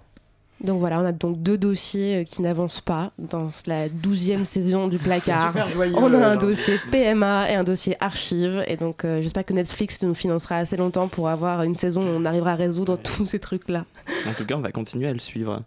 [0.62, 4.88] Donc voilà, on a donc deux dossiers euh, qui n'avancent pas dans la douzième saison
[4.88, 5.54] du placard.
[5.54, 6.42] super joyeux, on a un genre.
[6.42, 8.64] dossier PMA et un dossier archive.
[8.68, 12.10] Et donc euh, j'espère que Netflix nous financera assez longtemps pour avoir une saison où
[12.10, 13.86] on arrivera à résoudre tous ces trucs-là.
[14.28, 15.64] En tout cas, on va continuer à le suivre.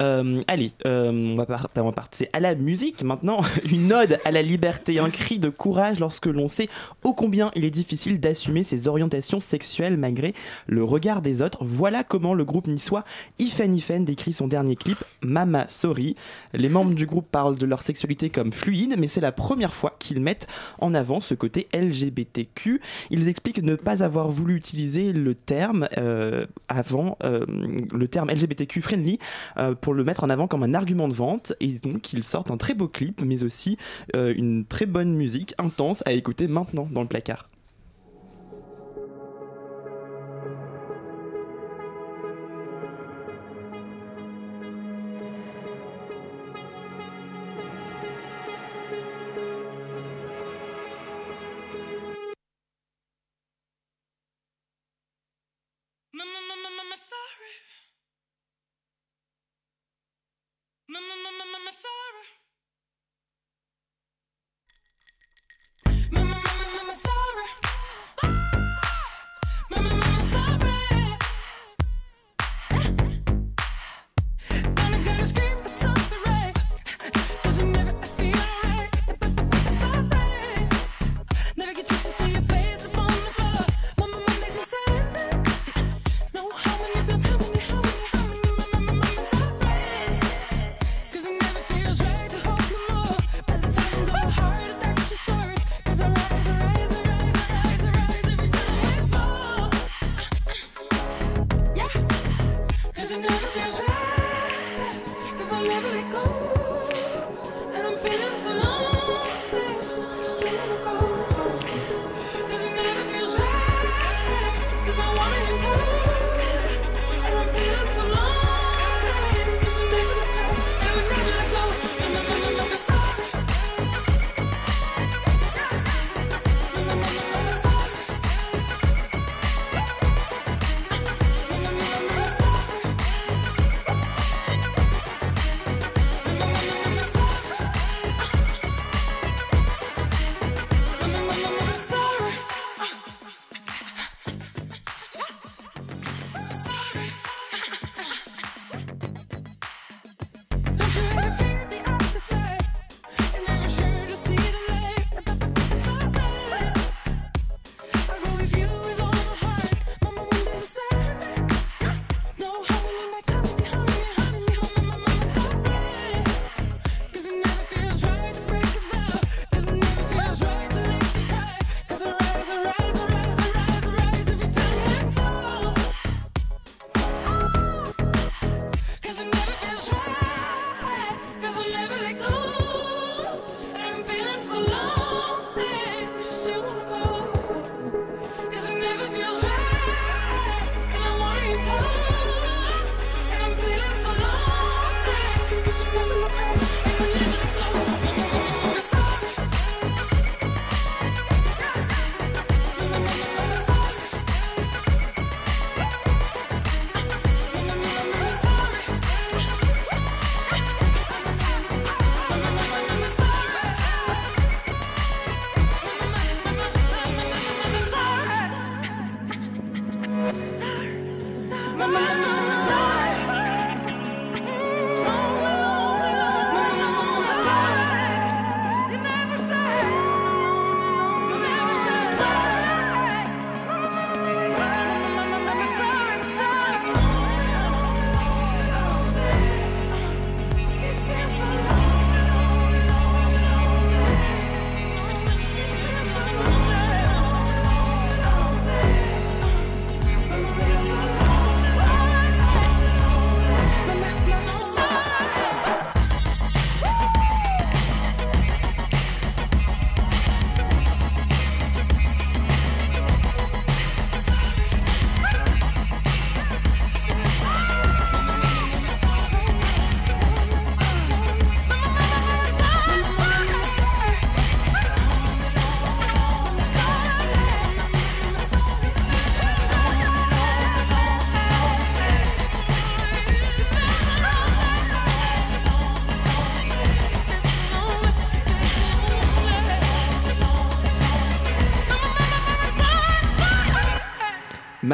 [0.00, 3.40] Euh, allez, euh, on, va partir à la musique maintenant.
[3.72, 6.68] Une ode à la liberté, un cri de courage lorsque l'on sait
[7.02, 10.34] ô combien il est difficile d'assumer ses orientations sexuelles malgré
[10.66, 11.64] le regard des autres.
[11.64, 13.04] Voilà comment le groupe niçois
[13.38, 16.16] Ifen décrit son dernier clip, Mama Sorry.
[16.52, 19.96] Les membres du groupe parlent de leur sexualité comme fluide, mais c'est la première fois
[19.98, 20.46] qu'ils mettent
[20.78, 22.80] en avant ce côté LGBTQ.
[23.10, 27.44] Ils expliquent ne pas avoir voulu utiliser le terme euh, avant, euh,
[27.92, 29.18] le terme LGBTQ friendly.
[29.58, 31.52] Euh, pour le mettre en avant comme un argument de vente.
[31.60, 33.76] Et donc, ils sortent un très beau clip, mais aussi
[34.16, 37.46] euh, une très bonne musique intense à écouter maintenant dans le placard.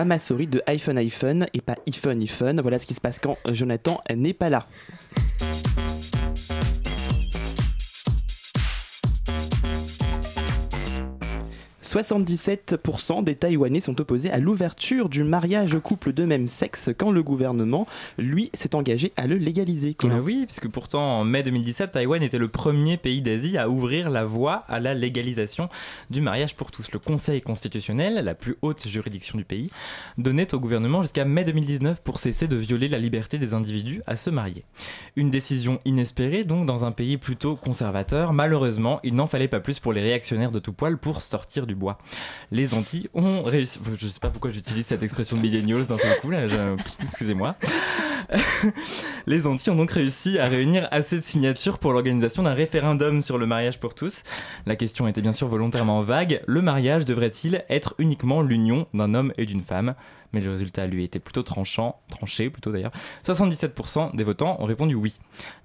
[0.00, 2.58] Mama Sorry de iPhone iPhone et pas iPhone iPhone.
[2.62, 4.66] Voilà ce qui se passe quand Jonathan n'est pas là.
[11.90, 17.10] 77% des Taïwanais sont opposés à l'ouverture du mariage aux couples de même sexe quand
[17.10, 17.84] le gouvernement,
[18.16, 19.96] lui, s'est engagé à le légaliser.
[20.22, 24.24] Oui, puisque pourtant en mai 2017, Taïwan était le premier pays d'Asie à ouvrir la
[24.24, 25.68] voie à la légalisation
[26.10, 26.92] du mariage pour tous.
[26.92, 29.70] Le Conseil constitutionnel, la plus haute juridiction du pays,
[30.16, 34.14] donnait au gouvernement jusqu'à mai 2019 pour cesser de violer la liberté des individus à
[34.14, 34.64] se marier.
[35.16, 38.32] Une décision inespérée donc dans un pays plutôt conservateur.
[38.32, 41.79] Malheureusement, il n'en fallait pas plus pour les réactionnaires de tout poil pour sortir du
[42.50, 43.80] Les Antilles ont réussi.
[43.98, 46.46] Je sais pas pourquoi j'utilise cette expression de millennials d'un seul coup là.
[47.02, 47.56] Excusez-moi.
[49.26, 53.38] Les Antilles ont donc réussi à réunir assez de signatures pour l'organisation d'un référendum sur
[53.38, 54.22] le mariage pour tous.
[54.66, 56.42] La question était bien sûr volontairement vague.
[56.46, 59.94] Le mariage devrait-il être uniquement l'union d'un homme et d'une femme?
[60.32, 62.92] Mais le résultat, lui, était plutôt tranchant, tranché plutôt d'ailleurs.
[63.24, 65.14] 77% des votants ont répondu oui.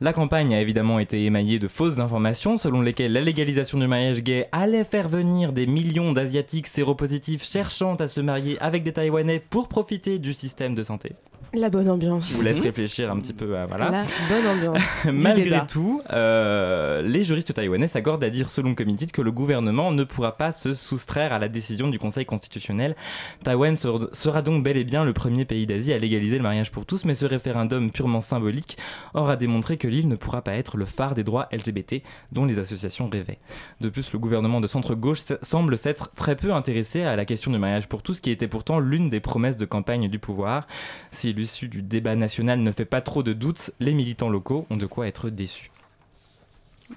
[0.01, 4.23] La campagne a évidemment été émaillée de fausses informations selon lesquelles la légalisation du mariage
[4.23, 9.39] gay allait faire venir des millions d'Asiatiques séropositifs cherchant à se marier avec des Taïwanais
[9.39, 11.13] pour profiter du système de santé.
[11.55, 12.29] La bonne ambiance.
[12.31, 13.89] Je vous laisse réfléchir un petit peu à voilà.
[13.89, 15.05] La bonne ambiance.
[15.11, 15.61] Malgré débat.
[15.61, 20.37] tout, euh, les juristes taïwanais s'accordent à dire, selon Committee, que le gouvernement ne pourra
[20.37, 22.95] pas se soustraire à la décision du Conseil constitutionnel.
[23.43, 26.71] Taïwan ser- sera donc bel et bien le premier pays d'Asie à légaliser le mariage
[26.71, 28.77] pour tous, mais ce référendum purement symbolique
[29.13, 32.59] aura démontré que l'île ne pourra pas être le phare des droits LGBT dont les
[32.59, 33.39] associations rêvaient.
[33.81, 37.57] De plus, le gouvernement de centre-gauche semble s'être très peu intéressé à la question du
[37.59, 40.67] mariage pour tous, qui était pourtant l'une des promesses de campagne du pouvoir.
[41.11, 44.77] Si l'issue du débat national ne fait pas trop de doutes, les militants locaux ont
[44.77, 45.69] de quoi être déçus.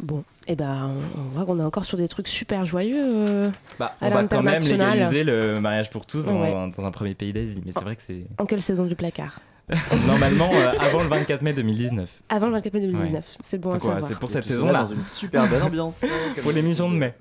[0.01, 3.03] Bon, et ben, on on voit qu'on est encore sur des trucs super joyeux.
[3.05, 6.53] euh, Bah, à on va quand même légaliser le mariage pour tous dans, Ouais.
[6.77, 9.41] dans un premier pays d'Asie, mais c'est vrai que c'est En quelle saison du placard
[10.07, 12.11] normalement euh, avant le 24 mai 2019.
[12.31, 13.15] Avant le 24 mai 2019.
[13.15, 13.37] Ouais.
[13.43, 14.03] C'est bon à savoir.
[14.09, 14.81] c'est pour Et cette saison-là.
[14.81, 16.01] Dans une super bonne ambiance.
[16.43, 17.13] Pour l'émission de mai.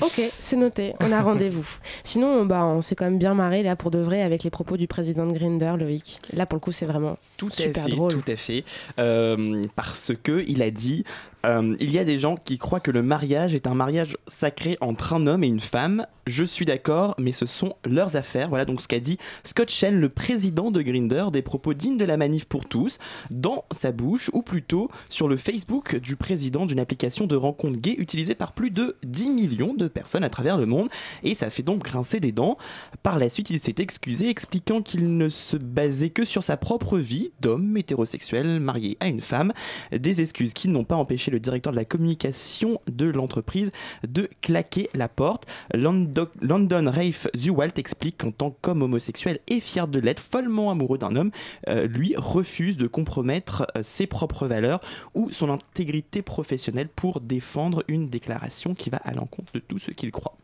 [0.00, 1.66] Ok, c'est noté, on a rendez-vous.
[2.04, 4.76] Sinon, bah, on s'est quand même bien marré là pour de vrai avec les propos
[4.76, 6.18] du président de Grinder, Loïc.
[6.32, 8.12] Là, pour le coup, c'est vraiment Tout super à fait, drôle.
[8.12, 8.64] tout à fait.
[8.98, 11.04] Euh, parce que il a dit,
[11.46, 14.76] euh, il y a des gens qui croient que le mariage est un mariage sacré
[14.80, 16.06] entre un homme et une femme.
[16.26, 18.48] Je suis d'accord, mais ce sont leurs affaires.
[18.48, 22.04] Voilà donc ce qu'a dit Scott Shell, le président de Grinder, des propos dignes de
[22.04, 22.98] la manif pour tous,
[23.30, 27.94] dans sa bouche, ou plutôt sur le Facebook du président d'une application de rencontre gay
[27.96, 30.88] utilisée par plus de 10 millions de personnes à travers le monde.
[31.22, 32.58] Et ça fait donc grincer des dents.
[33.02, 36.98] Par la suite, il s'est excusé, expliquant qu'il ne se basait que sur sa propre
[36.98, 39.52] vie d'homme hétérosexuel marié à une femme.
[39.92, 43.70] Des excuses qui n'ont pas empêché le directeur de la communication de l'entreprise
[44.06, 45.46] de claquer la porte.
[45.74, 51.16] London Rafe Zuwalt explique qu'en tant qu'homme homosexuel et fier de l'être, follement amoureux d'un
[51.16, 51.30] homme,
[51.68, 54.80] euh, lui refuse de compromettre euh, ses propres valeurs
[55.14, 59.90] ou son intégrité professionnelle pour défendre une déclaration qui va à l'encontre de tout ce
[59.90, 60.36] qu'il croit.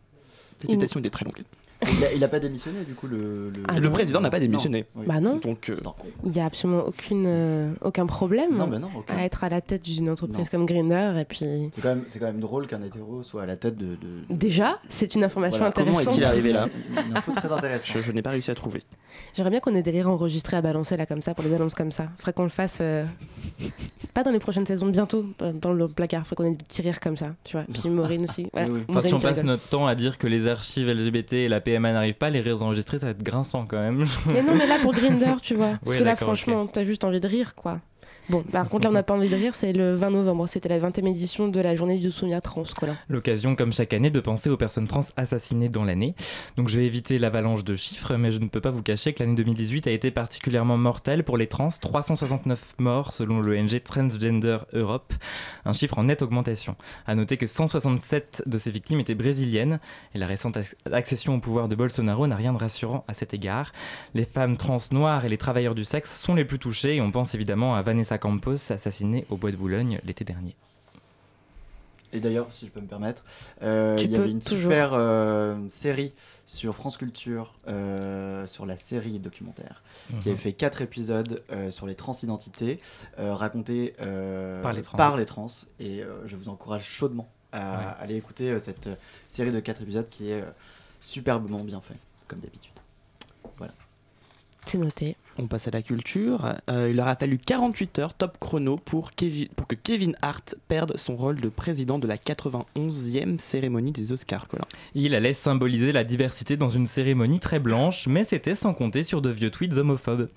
[0.61, 1.43] Cette citation était très longue.
[1.99, 3.47] Il a, il a pas démissionné du coup le.
[3.47, 4.43] le- Ah le président n'a pas Non.
[4.47, 4.85] démissionné.
[4.95, 5.05] Oui.
[5.07, 6.07] Bah non, Donc, euh, C'est un con.
[6.25, 9.11] il n'y a absolument aucune, euh, aucun problème Non, bah non, ok.
[9.11, 10.51] à être à la tête d'une entreprise Non.
[10.51, 11.13] comme Grinder.
[11.21, 13.77] Et puis, C'est quand, même- c'est quand même drôle qu'un hétéro soit à la tête
[13.77, 13.97] de.
[14.31, 16.15] déjà, c'est une information Voilà, comment intéressante.
[16.15, 17.97] est-il arrivé là Une, une info très intéressante.
[17.97, 18.83] je, je n'ai pas réussi à trouver.
[19.35, 21.75] J'aimerais bien qu'on ait des rires enregistrés à balancer là comme ça pour des annonces
[21.75, 22.09] comme ça.
[22.19, 22.79] Faudrait qu'on le fasse.
[22.81, 23.05] euh,
[24.13, 26.27] Pas dans les prochaines saisons, bientôt euh, dans le placard.
[26.27, 27.65] Faudrait qu'on ait des petits rires comme ça, tu vois.
[27.73, 28.43] Puis Maureen aussi.
[28.55, 28.81] Ouais, Oui, oui.
[28.89, 29.47] Enfin, si on passe rigole.
[29.47, 32.63] notre temps à dire que les archives LGBT et la PMA n'arrivent pas, les rires
[32.63, 34.05] enregistrés, ça va être grinçant quand même.
[34.27, 35.79] Mais non, mais là pour Grinder, tu vois.
[35.83, 37.81] Parce Oui, que là, franchement, t'as juste envie de rire, quoi.
[38.31, 40.49] Bon, par contre, là, on n'a pas envie de rire, c'est le 20 novembre.
[40.49, 42.65] C'était la 20e édition de la journée du souvenir trans.
[43.09, 46.15] L'occasion, comme chaque année, de penser aux personnes trans assassinées dans l'année.
[46.57, 49.23] Donc je vais éviter l'avalanche de chiffres, mais je ne peux pas vous cacher que
[49.23, 51.69] l'année 2018 a été particulièrement mortelle pour les trans.
[51.69, 55.13] 369 morts selon l'ONG Transgender Europe,
[55.67, 56.77] un chiffre en nette augmentation.
[57.07, 59.81] À noter que 167 de ces victimes étaient brésiliennes,
[60.15, 63.35] et la récente ac- accession au pouvoir de Bolsonaro n'a rien de rassurant à cet
[63.35, 63.73] égard.
[64.15, 67.11] Les femmes trans noires et les travailleurs du sexe sont les plus touchés, et on
[67.11, 70.55] pense évidemment à Vanessa Campos, assassinée au Bois de Boulogne l'été dernier.
[72.13, 73.25] Et d'ailleurs, si je peux me permettre,
[73.63, 74.71] euh, il y avait une toujours.
[74.71, 76.13] super euh, série
[76.47, 79.83] sur France Culture euh, sur la série documentaire
[80.23, 82.79] qui avait fait quatre épisodes euh, sur les transidentités
[83.19, 84.97] euh, racontés euh, Par les trans.
[84.97, 85.49] par les trans.
[85.81, 87.85] Et euh, je vous encourage chaudement à Ouais.
[88.01, 88.89] aller écouter euh, cette
[89.29, 90.51] série de quatre épisodes qui est euh,
[91.01, 91.97] superbement bien fait,
[92.29, 92.71] comme d'habitude.
[94.67, 95.17] C'est noté.
[95.39, 96.55] On passe à la culture.
[96.71, 101.17] Euh, il leur a fallu 48 heures top chrono pour, que Kevin Hart perde son
[101.17, 104.47] rôle de président de la 91e cérémonie des Oscars.
[104.95, 109.23] Il allait symboliser la diversité dans une cérémonie très blanche, mais c'était sans compter sur
[109.23, 110.29] de vieux tweets homophobes.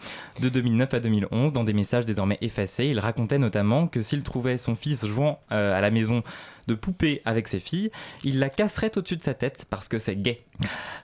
[0.42, 4.58] De 2009 à 2011, dans des messages désormais effacés, il racontait notamment que s'il trouvait
[4.58, 6.24] son fils jouant euh, à la maison
[6.68, 7.92] de poupées avec ses filles,
[8.24, 10.42] il la casserait au-dessus de sa tête parce que c'est gay.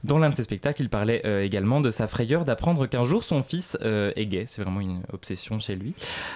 [0.03, 3.23] Dans l'un de ses spectacles, il parlait euh, également de sa frayeur d'apprendre qu'un jour
[3.23, 4.43] son fils euh, est gay.
[4.47, 5.93] C'est vraiment une obsession chez lui.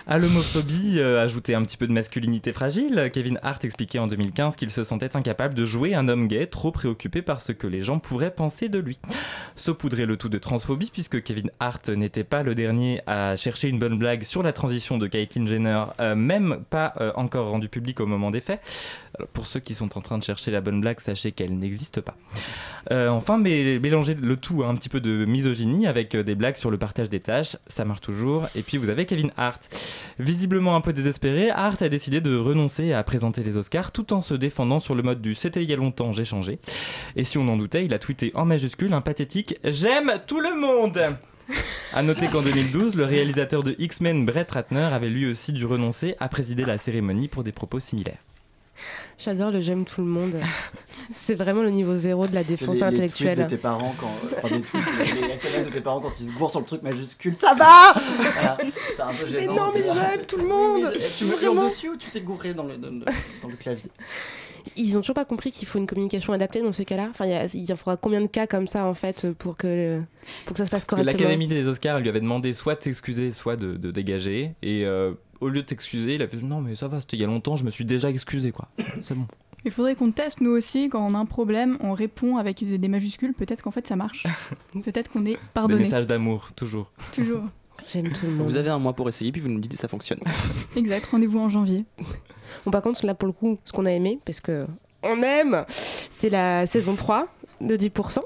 [0.07, 4.55] À l'homophobie, euh, ajouter un petit peu de masculinité fragile, Kevin Hart expliquait en 2015
[4.55, 7.81] qu'il se sentait incapable de jouer un homme gay, trop préoccupé par ce que les
[7.81, 8.99] gens pourraient penser de lui.
[9.57, 13.79] Saupoudrer le tout de transphobie, puisque Kevin Hart n'était pas le dernier à chercher une
[13.79, 15.83] bonne blague sur la transition de Caitlyn Jenner,
[16.15, 18.61] même pas encore rendue publique au moment des faits.
[19.33, 22.15] Pour ceux qui sont en train de chercher la bonne blague, sachez qu'elle n'existe pas.
[22.91, 26.57] Enfin, mais mélanger le tout à un petit peu de misogynie avec euh, des blagues
[26.57, 28.47] sur le partage des tâches, ça marche toujours.
[28.55, 29.61] Et puis vous avez Kevin Hart.
[30.19, 34.21] Visiblement un peu désespéré, Hart a décidé de renoncer à présenter les Oscars tout en
[34.21, 36.59] se défendant sur le mode du c'était il y a longtemps, j'ai changé.
[37.15, 40.59] Et si on en doutait, il a tweeté en majuscule un pathétique J'aime tout le
[40.59, 41.17] monde
[41.93, 46.15] à noter qu'en 2012, le réalisateur de X-Men Brett Ratner avait lui aussi dû renoncer
[46.19, 48.19] à présider la cérémonie pour des propos similaires.
[49.17, 50.35] J'adore le j'aime tout le monde.
[51.11, 53.35] C'est vraiment le niveau zéro de la défense les, les intellectuelle.
[53.37, 54.83] tweets de tes parents quand enfin des tweets
[55.21, 57.93] les SMS de tes parents quand ils se gourent sur le truc majuscule ça va
[57.93, 58.57] Voilà,
[58.95, 59.93] c'est un peu Mais gênant non, mais tu vois.
[59.93, 60.91] j'aime tout le monde.
[60.93, 63.05] Oui, tu me dessus ou tu t'es gouré dans le, dans le-
[63.41, 63.89] dans le clavier?
[64.75, 67.07] Ils ont toujours pas compris qu'il faut une communication adaptée dans ces cas-là.
[67.09, 70.01] Enfin, il y, y en faudra combien de cas comme ça en fait pour que
[70.45, 71.17] pour que ça se passe correctement.
[71.17, 74.53] l'Académie des Oscars lui avait demandé soit de s'excuser, soit de, de dégager.
[74.61, 77.21] Et euh, au lieu de s'excuser, il a fait non mais ça va, c'était il
[77.21, 78.67] y a longtemps, je me suis déjà excusé quoi.
[79.03, 79.27] C'est bon.
[79.65, 82.77] Il faudrait qu'on teste nous aussi quand on a un problème, on répond avec des
[82.77, 84.25] des majuscules, peut-être qu'en fait ça marche.
[84.83, 85.83] peut-être qu'on est Des pardonné.
[85.83, 86.91] messages d'amour, toujours.
[87.13, 87.43] Toujours.
[87.85, 88.47] J'aime tout le monde.
[88.47, 90.19] Vous avez un mois pour essayer, puis vous nous dites si ça fonctionne.
[90.75, 91.85] Exact, rendez-vous en janvier.
[92.65, 94.65] Bon, par contre, là pour le coup, ce qu'on a aimé, parce que
[95.03, 97.27] on aime, c'est la saison 3
[97.61, 98.19] de 10%.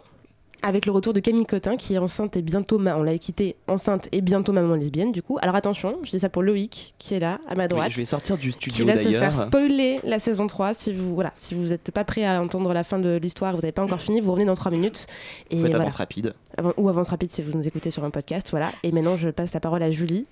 [0.63, 3.55] Avec le retour de Camille Cotin qui est enceinte et bientôt, ma- on l'a quitté
[3.67, 5.39] enceinte et bientôt maman lesbienne du coup.
[5.41, 7.87] Alors attention, je dis ça pour Loïc qui est là à ma droite.
[7.87, 10.93] Oui, je vais sortir du qui studio va se faire spoiler la saison 3 si
[10.93, 13.71] vous voilà si vous n'êtes pas prêt à entendre la fin de l'histoire vous n'avez
[13.71, 15.07] pas encore fini vous revenez dans 3 minutes
[15.49, 15.79] et faites voilà.
[15.79, 16.33] avance rapide.
[16.57, 19.29] Avant- ou avance rapide si vous nous écoutez sur un podcast voilà et maintenant je
[19.29, 20.25] passe la parole à Julie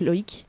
[0.00, 0.46] Loïc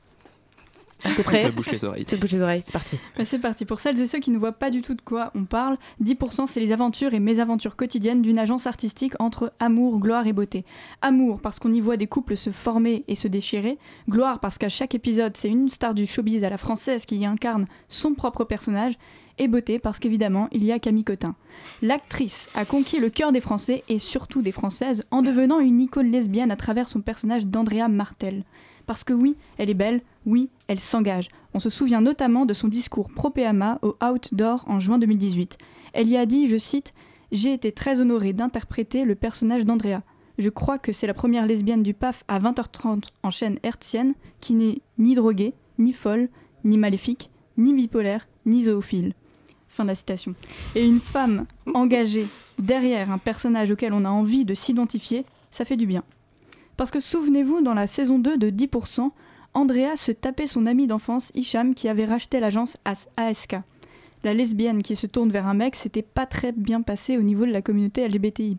[1.04, 2.04] t'es Je prêt me bouche les oreilles.
[2.04, 3.64] tu te bouches les oreilles c'est parti Bah, c'est parti.
[3.64, 6.46] Pour celles et ceux qui ne voient pas du tout de quoi on parle, 10%
[6.46, 10.64] c'est les aventures et mésaventures quotidiennes d'une agence artistique entre amour, gloire et beauté.
[11.02, 13.78] Amour parce qu'on y voit des couples se former et se déchirer.
[14.08, 17.26] Gloire parce qu'à chaque épisode c'est une star du showbiz à la française qui y
[17.26, 18.94] incarne son propre personnage.
[19.36, 21.34] Et beauté parce qu'évidemment il y a Camille Cotin.
[21.82, 26.10] L'actrice a conquis le cœur des Français et surtout des Françaises en devenant une icône
[26.10, 28.44] lesbienne à travers son personnage d'Andrea Martel.
[28.86, 31.28] Parce que oui, elle est belle, oui, elle s'engage.
[31.52, 35.58] On se souvient notamment de son discours pro-PMA au Outdoor en juin 2018.
[35.92, 36.94] Elle y a dit, je cite,
[37.32, 40.02] J'ai été très honorée d'interpréter le personnage d'Andrea.
[40.38, 44.54] Je crois que c'est la première lesbienne du PAF à 20h30 en chaîne hertzienne qui
[44.54, 46.28] n'est ni droguée, ni folle,
[46.64, 49.14] ni maléfique, ni bipolaire, ni zoophile.
[49.68, 50.34] Fin de la citation.
[50.74, 52.26] Et une femme engagée
[52.58, 56.04] derrière un personnage auquel on a envie de s'identifier, ça fait du bien.
[56.76, 59.10] Parce que souvenez-vous, dans la saison 2 de 10%,
[59.54, 63.56] Andrea se tapait son ami d'enfance Hicham qui avait racheté l'agence As- ASK.
[64.24, 67.46] La lesbienne qui se tourne vers un mec, c'était pas très bien passé au niveau
[67.46, 68.58] de la communauté LGBTI+.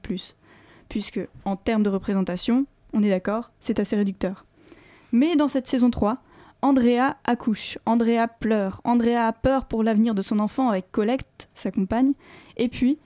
[0.88, 4.46] Puisque, en termes de représentation, on est d'accord, c'est assez réducteur.
[5.12, 6.20] Mais dans cette saison 3,
[6.62, 11.72] Andrea accouche, Andrea pleure, Andrea a peur pour l'avenir de son enfant avec Colette, sa
[11.72, 12.14] compagne,
[12.58, 12.98] et puis,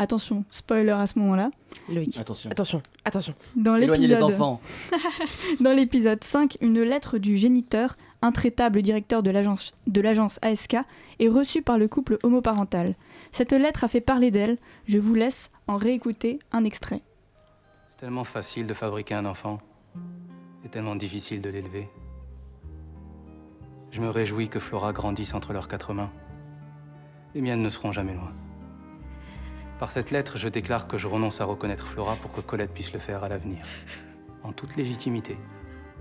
[0.00, 1.50] attention, spoiler à ce moment-là,
[1.88, 4.60] Loïc attention attention attention dans éloignez les l'épisode enfants
[5.60, 10.76] dans l'épisode 5, une lettre du géniteur, intraitable directeur de l'agence de l'agence ASK,
[11.18, 12.94] est reçue par le couple homoparental.
[13.30, 14.56] Cette lettre a fait parler d'elle.
[14.86, 17.02] Je vous laisse en réécouter un extrait.
[17.88, 19.58] C'est tellement facile de fabriquer un enfant
[20.64, 21.88] et tellement difficile de l'élever.
[23.90, 26.10] Je me réjouis que Flora grandisse entre leurs quatre mains.
[27.34, 28.32] Les miennes ne seront jamais loin.
[29.80, 32.92] Par cette lettre, je déclare que je renonce à reconnaître Flora pour que Colette puisse
[32.92, 33.64] le faire à l'avenir,
[34.44, 35.38] en toute légitimité,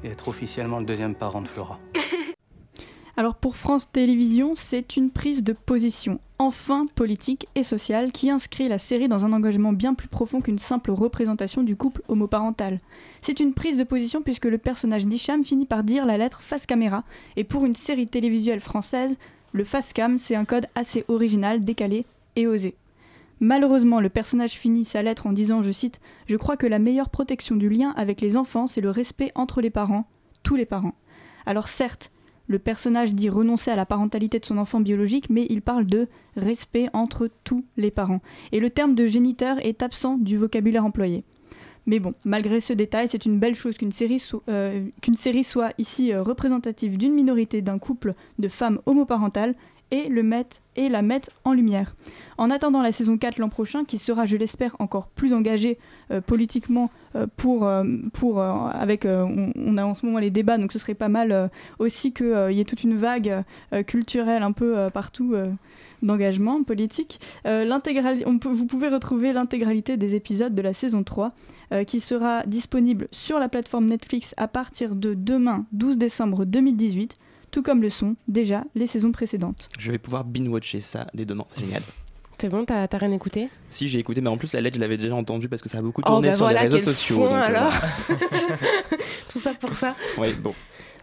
[0.03, 1.79] et être officiellement le deuxième parent de Flora.
[3.15, 8.67] Alors pour France Télévisions, c'est une prise de position, enfin politique et sociale, qui inscrit
[8.67, 12.81] la série dans un engagement bien plus profond qu'une simple représentation du couple homoparental.
[13.21, 16.65] C'est une prise de position puisque le personnage d'Hicham finit par dire la lettre face
[16.65, 17.05] caméra,
[17.37, 19.17] et pour une série télévisuelle française,
[19.53, 22.75] le face cam c'est un code assez original, décalé et osé.
[23.39, 27.09] Malheureusement, le personnage finit sa lettre en disant, je cite, Je crois que la meilleure
[27.09, 30.07] protection du lien avec les enfants, c'est le respect entre les parents,
[30.43, 30.95] tous les parents.
[31.45, 32.11] Alors certes,
[32.47, 36.07] le personnage dit renoncer à la parentalité de son enfant biologique, mais il parle de
[36.35, 38.21] respect entre tous les parents.
[38.51, 41.23] Et le terme de géniteur est absent du vocabulaire employé.
[41.85, 44.89] Mais bon, malgré ce détail, c'est une belle chose qu'une série, euh,
[45.43, 49.55] soit ici euh, représentative d'une minorité d'un couple de femmes homoparentales
[49.91, 50.23] et, le
[50.75, 51.95] et la mette en lumière.
[52.37, 55.77] En attendant la saison 4 l'an prochain, qui sera, je l'espère, encore plus engagée
[56.11, 57.83] euh, politiquement euh, pour, euh,
[58.13, 62.13] pour avec, on, a en ce moment les débats, donc ce serait pas mal aussi
[62.13, 63.43] qu'il y ait toute une vague
[63.87, 65.35] culturelle un peu partout
[66.01, 67.19] d'engagement politique.
[67.45, 71.33] On vous pouvez retrouver l'intégralité des épisodes de la saison 3
[71.71, 77.19] euh, qui sera disponible sur la plateforme Netflix à partir de demain 12 décembre 2018,
[77.51, 79.69] tout comme le sont déjà les saisons précédentes.
[79.79, 81.81] Je vais pouvoir binge-watcher ça dès demain, c'est génial.
[82.41, 83.49] C'est bon, t'as rien écouté?
[83.69, 85.79] Si j'ai écouté, mais en plus la lettre je l'avais déjà entendue parce que ça
[85.79, 87.15] a beaucoup Oh tourné bah sur voilà, les réseaux quel sociaux.
[87.17, 87.73] fond, donc, euh, alors
[89.29, 90.53] Tout ça pour ça ouais, bon.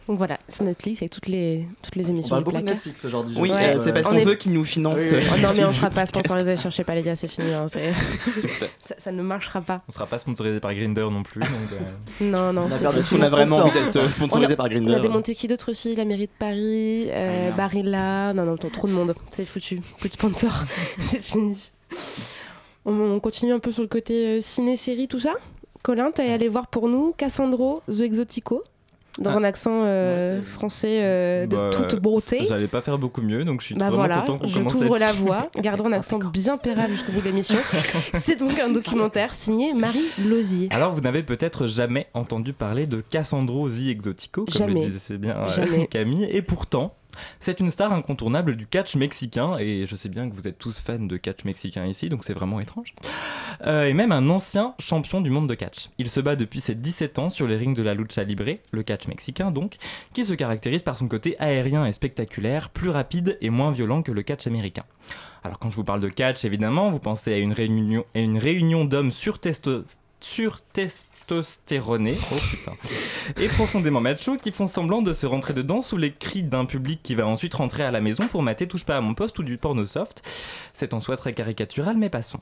[0.07, 2.71] Donc voilà, sur Netflix avec toutes les, toutes les On émissions parle du beaucoup de.
[2.71, 3.37] Netflix aujourd'hui.
[3.41, 3.61] Oui, trouve.
[3.61, 5.01] euh, c'est parce On qu'on est- veut qu'ils nous financent.
[5.01, 5.23] Oui, oui.
[5.25, 7.53] euh, Oh non, mais on du sera pas sponsorisé, cherchez pas les gars, c'est fini.
[7.53, 7.93] hein, c'est-
[8.83, 9.83] ça, ça ne marchera pas.
[9.89, 11.41] On sera pas sponsorisé par Grinder non plus.
[11.41, 11.81] Donc, euh,
[12.25, 14.67] Non, non, On a c'est Est-ce qu'on a vraiment envie d'être euh, sponsorisé On par
[14.67, 15.97] On Grindr a démonté qui d'autre aussi?
[15.97, 17.57] La mairie de Paris, euh, Ah.
[17.57, 18.33] Barilla.
[18.33, 19.13] Non, non, trop de monde.
[19.33, 19.81] C'est foutu.
[19.99, 20.65] Plus de sponsors.
[21.01, 21.59] c'est fini.
[22.85, 25.35] On, on continue un peu sur le côté euh, ciné-série, tout ça?
[25.83, 28.63] Colin, t'es allé voir pour nous Cassandro The Exotico
[29.19, 29.37] dans Ah.
[29.39, 32.45] un accent euh, Ouais, français euh, de bah, toute beauté.
[32.47, 34.99] J'allais pas faire beaucoup mieux, donc je suis Bah vraiment voilà, content qu'on je t'ouvre
[34.99, 37.59] la voie, gardons un accent bien pérable jusqu'au bout de l'émission.
[38.14, 40.69] C'est donc un documentaire signé Marie Lozier.
[40.71, 44.85] Alors, vous n'avez peut-être jamais entendu parler de Cassandro The Exotico, comme Jamais.
[44.85, 45.85] le disait bien euh.
[45.91, 46.95] Camille, et pourtant,
[47.41, 50.79] c'est une star incontournable du catch mexicain, et je sais bien que vous êtes tous
[50.81, 52.95] fans de catch mexicain ici, donc c'est vraiment étrange.
[53.67, 55.91] Euh, et même un ancien champion du monde de catch.
[55.99, 58.83] Il se bat depuis ses 17 ans sur les rings de la lucha libre, le
[58.83, 59.77] catch mexicain donc,
[60.12, 64.12] qui se caractérise par son côté aérien et spectaculaire, plus rapide et moins violent que
[64.12, 64.85] le catch américain.
[65.43, 69.11] Alors quand je vous parle de catch, évidemment, vous pensez à une réunion, réunion d'hommes
[69.11, 69.85] surtesto-
[71.31, 71.43] oh
[73.41, 77.01] et profondément machos qui font semblant de se rentrer dedans sous les cris d'un public
[77.03, 79.43] qui va ensuite rentrer à la maison pour mater Touche pas à mon poste ou
[79.43, 80.22] du porno soft.
[80.72, 82.41] C'est en soi très caricatural, mais passons.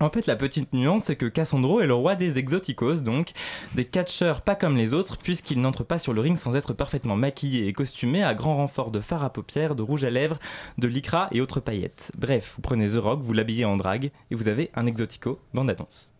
[0.00, 3.32] En fait, la petite nuance, c'est que Cassandro est le roi des exoticos, donc
[3.74, 7.16] des catcheurs pas comme les autres, puisqu'il n'entre pas sur le ring sans être parfaitement
[7.16, 10.38] maquillé et costumé à grand renfort de fard à paupières, de rouge à lèvres,
[10.78, 12.12] de lycra et autres paillettes.
[12.16, 15.70] Bref, vous prenez The Rock, vous l'habillez en drague et vous avez un exotico bande
[15.70, 16.10] annonce.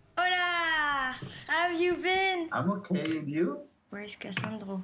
[1.71, 1.79] Hola!
[1.79, 2.49] How have you been?
[2.51, 3.61] I'm okay, and you?
[3.91, 4.83] Where's Cassandro?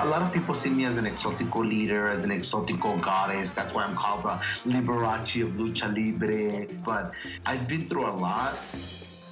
[0.00, 3.50] A lot of people see me as an exotico leader, as an exotico goddess.
[3.52, 4.38] That's why I'm called the
[4.70, 6.66] Liberace of Lucha Libre.
[6.84, 7.12] But
[7.46, 8.54] I've been through a lot.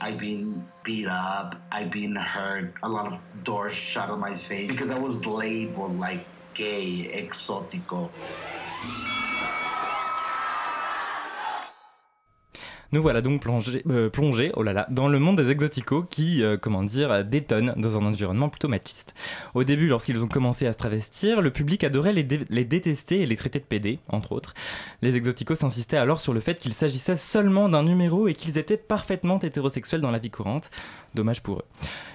[0.00, 1.60] I've been beat up.
[1.70, 2.72] I've been hurt.
[2.82, 6.24] A lot of doors shut on my face because I was labeled like
[6.54, 8.08] gay, exotico.
[12.92, 16.42] Nous voilà donc plongés, euh, plongés, oh là là, dans le monde des exoticos qui,
[16.42, 19.14] euh, comment dire, détonnent dans un environnement plutôt machiste.
[19.54, 23.20] Au début, lorsqu'ils ont commencé à se travestir, le public adorait les, dé- les détester
[23.22, 24.54] et les traiter de PD, entre autres.
[25.02, 28.76] Les exoticos insistaient alors sur le fait qu'il s'agissait seulement d'un numéro et qu'ils étaient
[28.76, 30.70] parfaitement hétérosexuels dans la vie courante.
[31.16, 31.64] Dommage pour eux.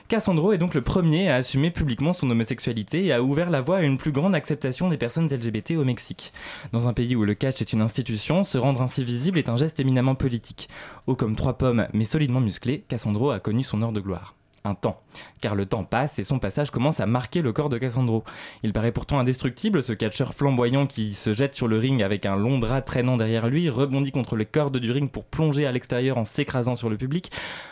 [0.07, 3.77] Cassandro est donc le premier à assumer publiquement son homosexualité et a ouvert la voie
[3.77, 6.31] à une plus grande acceptation des personnes LGBT au Mexique.
[6.71, 9.57] Dans un pays où le catch est une institution, se rendre ainsi visible est un
[9.57, 10.69] geste éminemment politique.
[11.07, 14.35] Haut comme trois pommes, mais solidement musclé, Cassandro a connu son heure de gloire.
[14.63, 15.01] Un temps.
[15.41, 18.23] Car le temps passe et son passage commence à marquer le corps de Cassandro.
[18.61, 22.35] Il paraît pourtant indestructible, ce catcheur flamboyant qui se jette sur le ring avec un
[22.35, 26.19] long drap traînant derrière lui, rebondit contre les cordes du ring pour plonger à l'extérieur
[26.19, 27.31] en s'écrasant sur le public.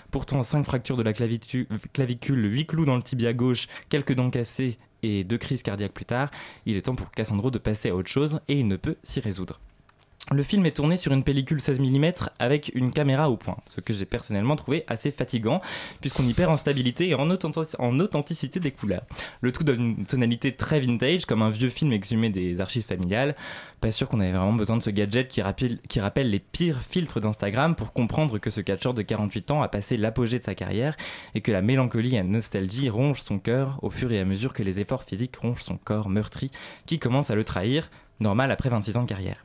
[0.10, 1.68] Pourtant, 5 fractures de la clavicule,
[2.54, 6.32] 8 clous dans le tibia gauche, quelques dents cassées et deux crises cardiaques plus tard,
[6.66, 9.20] il est temps pour Cassandro de passer à autre chose et il ne peut s'y
[9.20, 9.60] résoudre.
[10.32, 13.82] Le film est tourné sur une pellicule 16 mm avec une caméra au point, ce
[13.82, 15.60] que j'ai personnellement trouvé assez fatigant,
[16.02, 19.02] puisqu'on y perd en stabilité et en, authentic- en authenticité des couleurs.
[19.42, 23.36] Le tout donne une tonalité très vintage, comme un vieux film exhumé des archives familiales.
[23.82, 26.84] Pas sûr qu'on avait vraiment besoin de ce gadget qui rappelle, qui rappelle les pires
[26.84, 30.54] filtres d'Instagram pour comprendre que ce catcheur de 48 ans a passé l'apogée de sa
[30.54, 30.96] carrière
[31.34, 34.54] et que la mélancolie et la nostalgie rongent son cœur au fur et à mesure
[34.54, 36.52] que les efforts physiques rongent son corps meurtri
[36.86, 39.44] qui commence à le trahir, normal après 26 ans de carrière.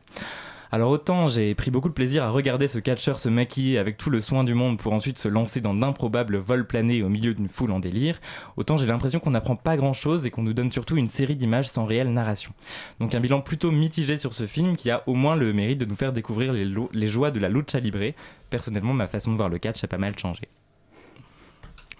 [0.74, 4.10] Alors autant j'ai pris beaucoup de plaisir à regarder ce catcheur se maquiller avec tout
[4.10, 7.48] le soin du monde pour ensuite se lancer dans d'improbables vols planés au milieu d'une
[7.48, 8.20] foule en délire,
[8.56, 11.68] autant j'ai l'impression qu'on n'apprend pas grand-chose et qu'on nous donne surtout une série d'images
[11.68, 12.52] sans réelle narration.
[12.98, 15.84] Donc un bilan plutôt mitigé sur ce film qui a au moins le mérite de
[15.84, 18.12] nous faire découvrir les, lo- les joies de la lucha libre.
[18.50, 20.48] Personnellement, ma façon de voir le catch a pas mal changé.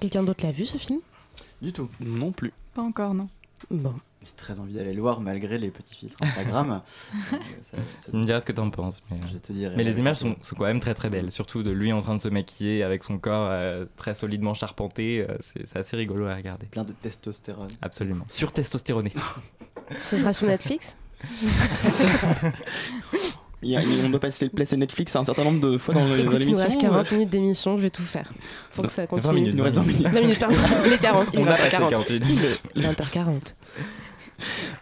[0.01, 0.99] Quelqu'un d'autre l'a vu ce film?
[1.63, 1.89] Du tout.
[2.01, 2.53] Non plus.
[2.75, 3.29] Pas encore, non.
[3.71, 3.95] Bon.
[4.25, 6.81] J'ai très envie d'aller le voir malgré les petits filtres Instagram.
[7.33, 7.37] Euh,
[7.71, 9.03] ça- ça- Tu me diras ce que t'en penses.
[9.11, 9.75] Mais, Je te dirai.
[9.77, 12.17] mais les images sont, sont quand même très très belles, surtout de lui en train
[12.17, 15.27] de se maquiller avec son corps euh, très solidement charpenté.
[15.29, 16.67] euh, c'est c'est assez rigolo à regarder.
[16.67, 17.69] Plein de testostérone.
[17.83, 18.25] Absolument.
[18.29, 19.13] Sur testostéroné.
[19.99, 20.97] Ce sera sur Netflix
[23.77, 26.25] a- on doit passer placer Netflix un certain nombre de fois dans, dans Écoute, il
[26.27, 26.65] nous l'émission.
[26.65, 28.31] reste ou, 40 euh, minutes d'émission, je vais tout faire.
[28.71, 29.35] Faut que ça 20 continue.
[29.35, 29.51] minutes.
[29.53, 30.07] Il nous reste 20 minutes.
[30.09, 30.57] 20 minutes, pardon.
[30.87, 31.29] Il est 40.
[31.33, 31.91] Il On est a passé 20h40.
[31.91, 32.63] 40 minutes.
[32.75, 33.55] Il est 20h40.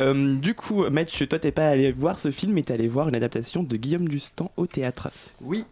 [0.00, 3.08] Euh, du coup, Match, toi t'es pas allé voir ce film, mais t'es allé voir
[3.08, 5.10] une adaptation de Guillaume Dustan au théâtre.
[5.40, 5.64] Oui,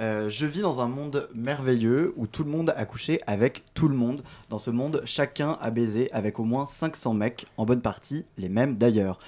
[0.00, 3.88] euh, je vis dans un monde merveilleux où tout le monde a couché avec tout
[3.88, 4.22] le monde.
[4.48, 8.48] Dans ce monde, chacun a baisé avec au moins 500 mecs, en bonne partie les
[8.48, 9.18] mêmes d'ailleurs.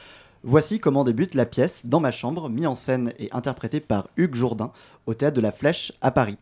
[0.43, 4.37] Voici comment débute la pièce Dans ma chambre, mis en scène et interprétée par Hugues
[4.37, 4.73] Jourdain
[5.07, 6.39] au théâtre de la Flèche à Paris.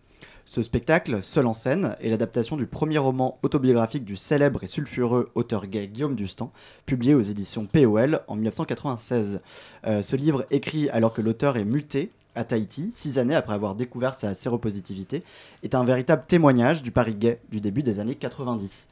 [0.48, 5.30] Ce spectacle, seul en scène, est l'adaptation du premier roman autobiographique du célèbre et sulfureux
[5.34, 6.52] auteur gay Guillaume Dustan,
[6.86, 9.40] publié aux éditions POL en 1996.
[9.86, 13.74] Euh, ce livre, écrit alors que l'auteur est muté à Tahiti, six années après avoir
[13.74, 15.22] découvert sa séropositivité,
[15.64, 18.88] est un véritable témoignage du Paris gay du début des années 90.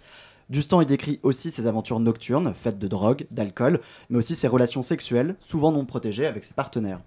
[0.51, 3.81] Dustan y décrit aussi ses aventures nocturnes, faites de drogue, d'alcool,
[4.11, 7.01] mais aussi ses relations sexuelles, souvent non protégées avec ses partenaires.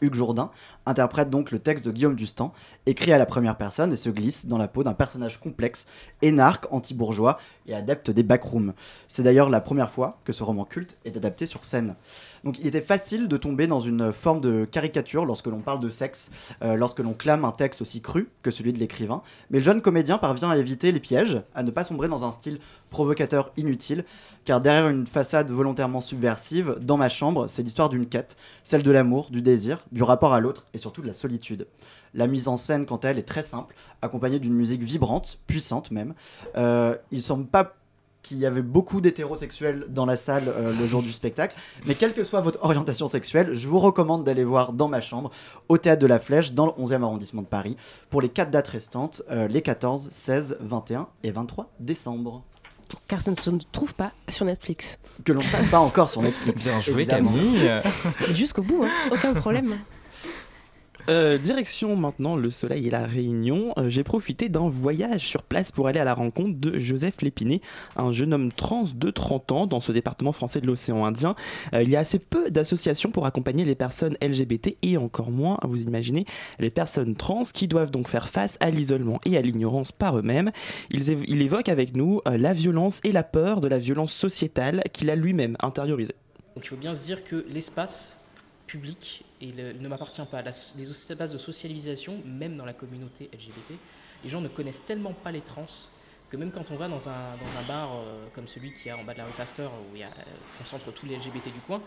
[0.00, 0.50] Hugues Jourdain
[0.88, 2.52] interprète donc le texte de Guillaume Dustan,
[2.86, 5.86] écrit à la première personne et se glisse dans la peau d'un personnage complexe,
[6.22, 8.72] énarque, anti-bourgeois et adepte des backrooms.
[9.06, 11.94] C'est d'ailleurs la première fois que ce roman culte est adapté sur scène.
[12.44, 15.88] Donc il était facile de tomber dans une forme de caricature lorsque l'on parle de
[15.88, 16.30] sexe,
[16.62, 19.82] euh, lorsque l'on clame un texte aussi cru que celui de l'écrivain, mais le jeune
[19.82, 22.60] comédien parvient à éviter les pièges, à ne pas sombrer dans un style
[22.90, 24.04] provocateur inutile,
[24.44, 28.90] car derrière une façade volontairement subversive, dans ma chambre, c'est l'histoire d'une quête, celle de
[28.90, 31.66] l'amour, du désir, du rapport à l'autre surtout de la solitude.
[32.14, 35.90] La mise en scène, quant à elle, est très simple, accompagnée d'une musique vibrante, puissante
[35.90, 36.14] même.
[36.56, 37.74] Euh, il semble pas
[38.22, 41.56] qu'il y avait beaucoup d'hétérosexuels dans la salle euh, le jour du spectacle,
[41.86, 45.30] mais quelle que soit votre orientation sexuelle, je vous recommande d'aller voir dans ma chambre,
[45.68, 47.76] au Théâtre de la Flèche, dans le 11e arrondissement de Paris,
[48.10, 52.42] pour les 4 dates restantes, euh, les 14, 16, 21 et 23 décembre.
[53.06, 54.98] Car ça ne se trouve pas sur Netflix.
[55.24, 56.64] Que l'on passe pas encore sur Netflix.
[56.64, 57.06] Bien joué.
[57.06, 57.66] Camille.
[58.28, 58.90] Et Jusqu'au bout, hein.
[59.10, 59.78] aucun problème.
[61.08, 63.72] Euh, direction maintenant le soleil et la Réunion.
[63.78, 67.62] Euh, J'ai profité d'un voyage sur place pour aller à la rencontre de Joseph Lépiné,
[67.96, 71.34] un jeune homme trans de 30 ans dans ce département français de l'océan Indien.
[71.72, 75.58] Euh, il y a assez peu d'associations pour accompagner les personnes LGBT et encore moins,
[75.62, 76.26] vous imaginez,
[76.58, 80.50] les personnes trans qui doivent donc faire face à l'isolement et à l'ignorance par eux-mêmes.
[80.90, 84.82] Il, évo- il évoque avec nous la violence et la peur de la violence sociétale
[84.92, 86.14] qu'il a lui-même intériorisée.
[86.56, 88.18] Il faut bien se dire que l'espace
[88.66, 90.42] public et le- ne m'appartient pas.
[90.42, 93.74] Les espaces de socialisation, même dans la communauté LGBT,
[94.24, 95.66] les gens ne connaissent tellement pas les trans
[96.30, 98.92] que même quand on va dans un, dans un bar euh, comme celui qui est
[98.92, 100.22] en bas de la rue Pasteur, où il y a, euh,
[100.58, 101.80] concentre tous les LGBT du coin,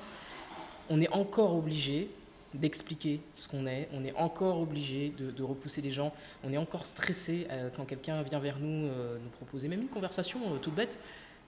[0.89, 2.09] on est encore obligé
[2.53, 6.85] d'expliquer ce qu'on est, on est encore obligé de, repousser des gens, on est encore
[6.85, 10.75] stressé euh, quand quelqu'un vient vers nous euh, nous proposer même une conversation euh, toute
[10.75, 10.99] bête,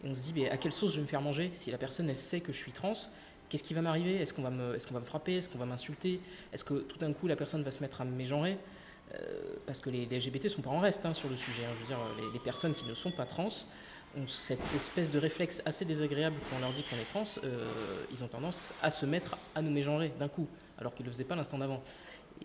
[0.04, 1.78] et on se dit mais à quelle sauce je vais me faire manger si la
[1.78, 2.94] personne elle sait que je suis trans?
[3.54, 4.16] Qu'est-ce qui va m'arriver?
[4.16, 5.36] Est-ce qu'on va, me, est qu'on va me frapper?
[5.36, 6.20] Est-ce qu'on va m'insulter?
[6.52, 8.58] Est-ce que tout d'un coup la personne va se mettre à me mégenrer?
[9.14, 9.18] Euh,
[9.68, 11.64] Parce que les, LGBT sont pas en reste hein, sur le sujet.
[11.64, 11.70] hein.
[11.76, 13.50] Je veux dire, les, les personnes qui ne sont pas trans
[14.18, 17.26] ont cette espèce de réflexe assez désagréable quand on leur dit qu'on est trans.
[17.44, 20.48] euh, ils ont tendance à se mettre à nous mégenrer d'un coup,
[20.80, 21.84] alors qu'ils ne le faisaient pas l'instant d'avant.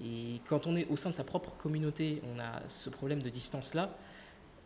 [0.05, 3.31] Et quand on est au sein de sa propre communauté, on a ce problème de
[3.31, 3.97] distance-là,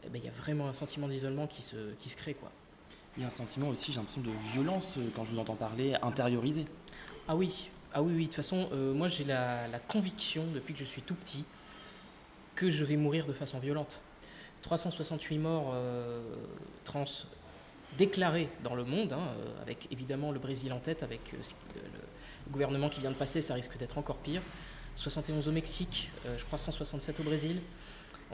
[0.04, 2.34] eh ben, il y a vraiment un sentiment d'isolement qui se, qui se crée.
[2.34, 2.50] Quoi.
[3.16, 5.54] Il y a un sentiment aussi, j'ai l'impression, de violence euh, quand je vous entends
[5.54, 6.64] parler, intériorisé.
[7.28, 8.22] Ah oui, ah oui, oui.
[8.22, 11.44] De toute façon, euh, moi j'ai la, conviction depuis que je suis tout petit
[12.54, 14.00] que je vais mourir de façon violente.
[14.62, 16.22] 368 morts euh,
[16.84, 17.04] trans
[17.98, 19.28] déclarés dans le monde, hein,
[19.60, 21.38] avec évidemment le Brésil en tête, avec le,
[22.50, 24.42] gouvernement qui vient de passer, ça risque d'être encore pire.
[24.94, 27.60] 71 au Mexique, je crois 167 au Brésil.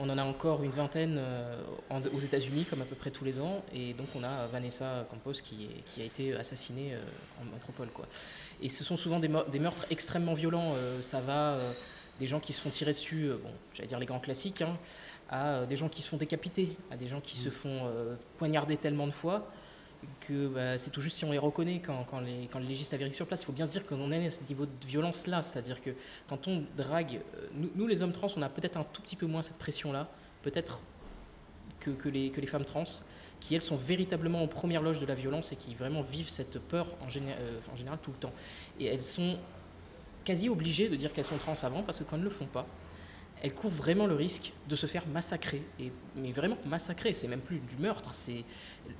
[0.01, 3.41] On en a encore une vingtaine euh, aux États-Unis, comme à peu près tous les
[3.41, 3.63] ans.
[3.73, 7.01] Et donc, on a Vanessa Campos qui, est- qui a été assassinée euh,
[7.41, 7.89] en métropole.
[7.89, 8.05] Quoi.
[8.61, 10.73] Et ce sont souvent des, meurtres extrêmement violents.
[10.75, 11.57] euh, ça va
[12.19, 14.77] des gens qui se font tirer dessus, bon, j'allais dire les grands classiques, hein,
[15.29, 18.75] à des gens qui se font décapiter, à des gens qui se font euh, poignarder
[18.77, 19.49] tellement de fois
[20.21, 23.13] que bah, c'est tout juste si on les reconnaît quand, les, quand les légistes arrivent
[23.13, 23.41] sur place.
[23.41, 25.43] Il faut bien se dire qu'on est à ce niveau de violence-là.
[25.43, 25.91] C'est-à-dire que
[26.27, 29.15] quand on drague, euh, nous, nous, les hommes trans, on a peut-être un tout petit
[29.15, 30.09] peu moins cette pression-là,
[30.41, 30.79] peut-être
[31.79, 32.83] que, que, les, que les femmes trans,
[33.39, 36.59] qui elles sont véritablement en première loge de la violence et qui vraiment vivent cette
[36.59, 38.33] peur en, euh, en général tout le temps.
[38.79, 39.37] Et elles sont
[40.25, 42.45] quasi obligées de dire qu'elles sont trans avant parce que quand elles ne le font
[42.45, 42.65] pas,
[43.41, 45.61] elles courent vraiment le risque de se faire massacrer.
[45.79, 48.43] Et, mais vraiment massacrer, c'est même plus du meurtre, c'est,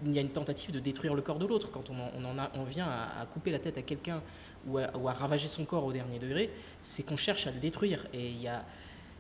[0.06, 1.72] il y a une tentative de détruire le corps de l'autre.
[1.72, 4.22] Quand on en, vient à, couper la tête à quelqu'un
[4.68, 6.50] ou à, ravager son corps au dernier degré,
[6.82, 8.06] c'est qu'on cherche à le détruire.
[8.14, 8.66] Et il y a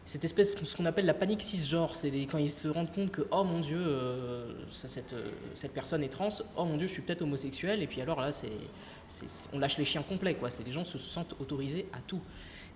[0.05, 3.27] cette espèce, ce qu'on appelle la panique cisgenre, c'est quand ils se rendent compte que,
[3.29, 7.03] oh mon Dieu, euh, cette, euh, cette personne est trans, oh mon Dieu, je suis
[7.03, 8.49] peut-être homosexuel, et puis alors là, c'est-
[9.53, 10.49] on lâche les chiens complets, quoi.
[10.49, 12.21] C'est les gens se sentent autorisés à tout.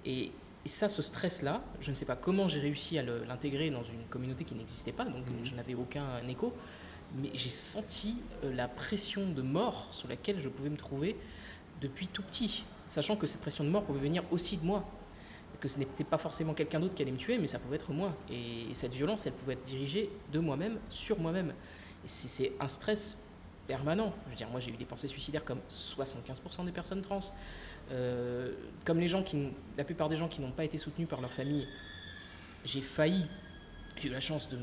[0.05, 0.31] Et,
[0.65, 4.03] et ça, ce stress-là, je ne sais pas comment j'ai réussi à l'intégrer dans une
[4.09, 6.53] communauté qui n'existait pas, donc je n'avais aucun écho,
[7.15, 11.17] mais j'ai senti euh, la pression de mort sur laquelle je pouvais me trouver
[11.81, 14.89] depuis tout petit, sachant que cette pression de mort pouvait venir aussi de moi,
[15.59, 17.91] que ce n'était pas forcément quelqu'un d'autre qui allait me tuer, mais ça pouvait être
[17.93, 18.13] moi.
[18.29, 21.53] Et cette violence, elle pouvait être dirigée de moi-même sur moi-même.
[22.03, 23.17] Et c'est un stress
[23.65, 24.13] permanent.
[24.25, 27.19] Je veux dire, moi j'ai eu des pensées suicidaires comme 75% des personnes trans.
[27.91, 28.51] Euh,
[28.85, 31.31] comme les gens qui, la plupart des gens qui n'ont pas été soutenus par leur
[31.31, 31.67] famille,
[32.65, 33.25] j'ai failli.
[33.99, 34.61] J'ai eu la chance de, de-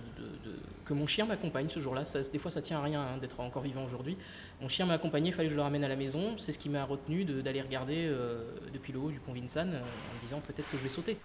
[0.50, 2.02] de- que mon chien m'accompagne ce jour-là.
[2.32, 4.16] Des fois, ça tient à rien hein, d'être encore vivant aujourd'hui.
[4.60, 6.34] Mon chien m'a accompagné, il fallait que je le ramène à la maison.
[6.36, 8.42] C'est ce qui m'a retenu de- d'aller regarder euh,
[8.74, 11.16] depuis le haut du pont Vincennes euh, en me disant peut-être que je vais sauter.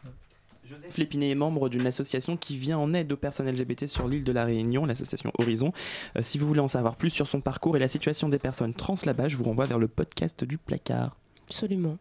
[0.65, 4.23] Joseph Lépiné est membre d'une association qui vient en aide aux personnes LGBT sur l'île
[4.23, 5.73] de la Réunion, l'association Horizon.
[6.15, 8.73] Euh, si vous voulez en savoir plus sur son parcours et la situation des personnes
[8.75, 11.17] trans là-bas, je vous renvoie vers le podcast du placard.
[11.49, 11.97] Absolument.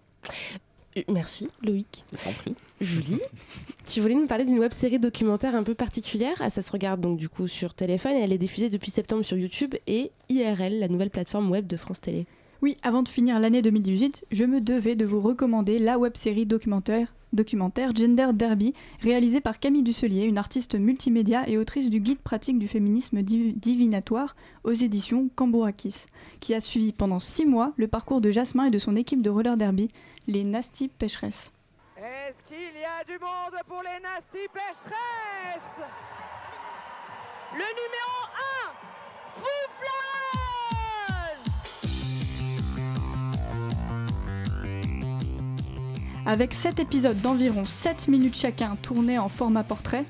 [0.96, 2.04] Euh, Merci Loïc.
[2.80, 3.20] Julie,
[3.86, 6.36] tu voulais nous parler d'une web série documentaire un peu particulière.
[6.40, 9.24] Ah, ça se regarde donc du coup sur téléphone et elle est diffusée depuis septembre
[9.24, 12.26] sur YouTube et IRL, la nouvelle plateforme web de France Télé.
[12.62, 17.14] Oui, avant de finir l'année 2018, je me devais de vous recommander la web-série documentaire,
[17.34, 22.58] documentaire Gender Derby, réalisée par Camille Dusselier, une artiste multimédia et autrice du guide pratique
[22.58, 26.06] du féminisme div- divinatoire aux éditions Cambourakis,
[26.40, 29.30] qui a suivi pendant six mois le parcours de Jasmin et de son équipe de
[29.30, 29.90] roller derby,
[30.26, 31.52] les Nasty Pécheresses.
[31.98, 35.84] Est-ce qu'il y a du monde pour les Nasty Pécheresses?
[37.52, 38.20] Le numéro
[39.36, 39.44] 1,
[46.26, 50.04] Avec 7 épisodes d'environ 7 minutes chacun tournés en format portrait,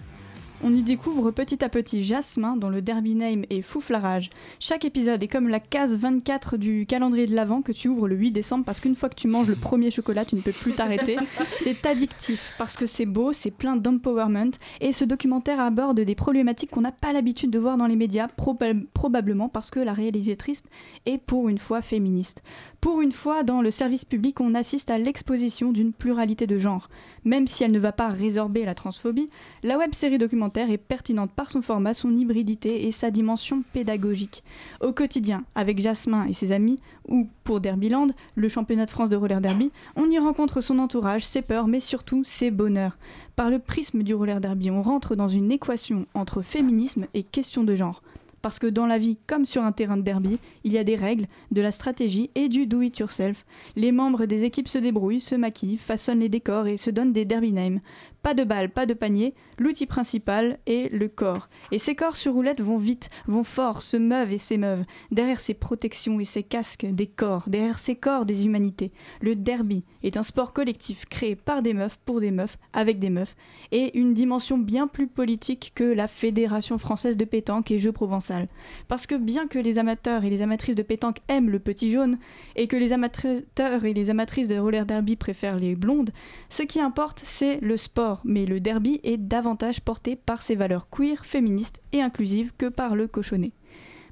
[0.62, 4.30] on y découvre petit à petit Jasmin dont le derby name est Fouflarage.
[4.60, 8.16] Chaque épisode est comme la case 24 du calendrier de l'Avent que tu ouvres le
[8.16, 10.72] 8 décembre parce qu'une fois que tu manges le premier chocolat, tu ne peux plus
[10.72, 11.16] t'arrêter.
[11.60, 16.70] c'est addictif parce que c'est beau, c'est plein d'empowerment et ce documentaire aborde des problématiques
[16.70, 20.62] qu'on n'a pas l'habitude de voir dans les médias, proba- probablement parce que la réalisatrice
[21.04, 22.42] est pour une fois féministe.
[22.84, 26.90] Pour une fois, dans le service public, on assiste à l'exposition d'une pluralité de genres.
[27.24, 29.30] Même si elle ne va pas résorber la transphobie,
[29.62, 34.44] la web-série documentaire est pertinente par son format, son hybridité et sa dimension pédagogique.
[34.82, 36.78] Au quotidien, avec Jasmin et ses amis,
[37.08, 41.24] ou pour Derbyland, le championnat de France de roller derby, on y rencontre son entourage,
[41.24, 42.98] ses peurs, mais surtout ses bonheurs.
[43.34, 47.64] Par le prisme du roller derby, on rentre dans une équation entre féminisme et question
[47.64, 48.02] de genre.
[48.44, 50.96] Parce que dans la vie, comme sur un terrain de derby, il y a des
[50.96, 53.46] règles, de la stratégie et du do-it-yourself.
[53.74, 57.24] Les membres des équipes se débrouillent, se maquillent, façonnent les décors et se donnent des
[57.24, 57.80] derby names.
[58.24, 61.50] Pas de balles, pas de panier, l'outil principal est le corps.
[61.72, 64.86] Et ces corps sur roulette vont vite, vont fort, se meuvent et s'émeuvent.
[65.10, 68.92] Derrière ces protections et ces casques, des corps, derrière ces corps, des humanités.
[69.20, 73.10] Le derby est un sport collectif créé par des meufs, pour des meufs, avec des
[73.10, 73.36] meufs,
[73.72, 78.48] et une dimension bien plus politique que la Fédération française de pétanque et jeux provençal.
[78.88, 82.16] Parce que bien que les amateurs et les amatrices de pétanque aiment le petit jaune,
[82.56, 86.10] et que les amateurs et les amatrices de roller derby préfèrent les blondes,
[86.48, 88.13] ce qui importe, c'est le sport.
[88.24, 92.94] Mais le derby est davantage porté par ses valeurs queer, féministes et inclusives que par
[92.96, 93.52] le cochonnet.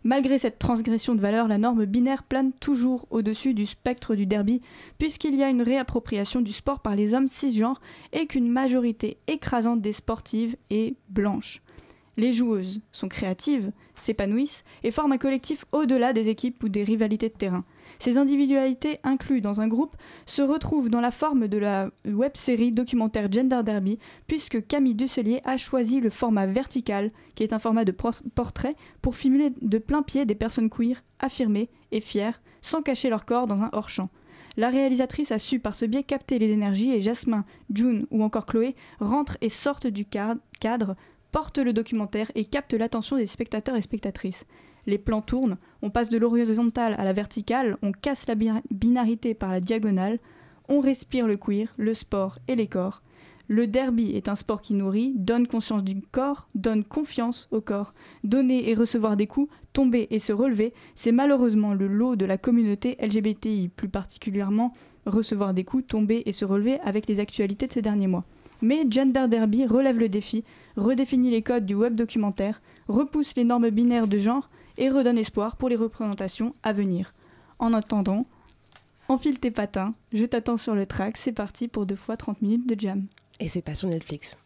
[0.05, 4.61] Malgré cette transgression de valeurs, la norme binaire plane toujours au-dessus du spectre du derby,
[4.99, 7.81] puisqu'il y a une réappropriation du sport par les hommes cisgenres
[8.13, 11.63] et qu'une majorité écrasante des sportives est blanche.
[12.17, 17.29] Les joueuses sont créatives, s'épanouissent et forment un collectif au-delà des équipes ou des rivalités
[17.29, 17.65] de terrain.
[17.99, 19.97] Ces individualités incluses dans un groupe
[20.27, 25.57] se retrouvent dans la forme de la web-série documentaire Gender Derby, puisque Camille Dusselier a
[25.57, 30.03] choisi le format vertical, qui est un format de por- portrait, pour filmer de plein
[30.03, 34.11] pied des personnes queer, affirmées et fières, sans cacher leur corps dans un hors-champ.
[34.57, 38.45] La réalisatrice a su par ce biais capter les énergies et Jasmin, June ou encore
[38.47, 40.95] Chloé rentrent et sortent du cadre,
[41.33, 44.45] portent le documentaire et captent l'attention des spectateurs et spectatrices.
[44.87, 49.35] Les plans tournent, on passe de l'horizontale à la verticale, on casse la bi- binarité
[49.35, 50.19] par la diagonale,
[50.69, 53.03] on respire le queer, le sport et les corps.
[53.49, 57.93] Le derby est un sport qui nourrit, donne conscience du corps, donne confiance au corps.
[58.25, 62.39] Donner et recevoir des coups, tomber et se relever, c'est malheureusement le lot de la
[62.39, 64.73] communauté LGBTI, plus particulièrement
[65.07, 68.25] recevoir des coups, tomber et se relever avec les actualités de ces derniers mois.
[68.63, 70.45] Mais Gender Derby relève le défi,
[70.77, 74.49] redéfinit les codes du web documentaire, repousse les normes binaires de genre
[74.79, 77.13] et redonne espoir pour les représentations à venir.
[77.59, 78.27] En attendant,
[79.09, 82.69] enfile tes patins, je t'attends sur le track, c'est parti pour deux fois 30 minutes
[82.69, 83.07] de jam.
[83.41, 84.37] Et c'est pas sur Netflix.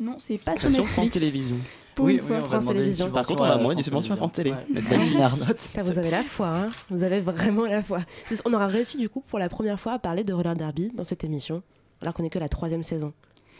[0.00, 0.92] Non, c'est pas sur Sur Netflix.
[0.92, 1.56] France Télévisions.
[1.94, 3.10] Pour Oui, une oui, fois, France Télévisions.
[3.10, 4.52] Par contre, on a moins des subventions à France Télé.
[4.72, 5.18] Télévisions.
[5.36, 6.66] N'est-ce pas vous avez la foi, hein.
[6.90, 8.00] Vous avez vraiment la foi.
[8.44, 11.04] On aura réussi du coup pour la première fois à parler de roller derby dans
[11.04, 11.62] cette émission,
[12.00, 13.12] alors qu'on est que la troisième saison.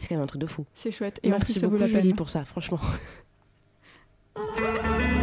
[0.03, 0.67] C'est quand même un truc de fou.
[0.75, 1.21] C'est chouette.
[1.23, 2.17] Et en Merci plus, ça vaut beaucoup Julie peine.
[2.17, 2.81] pour ça, franchement.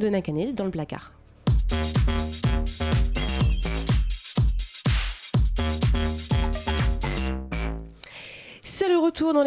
[0.00, 1.12] De Nakane dans le placard.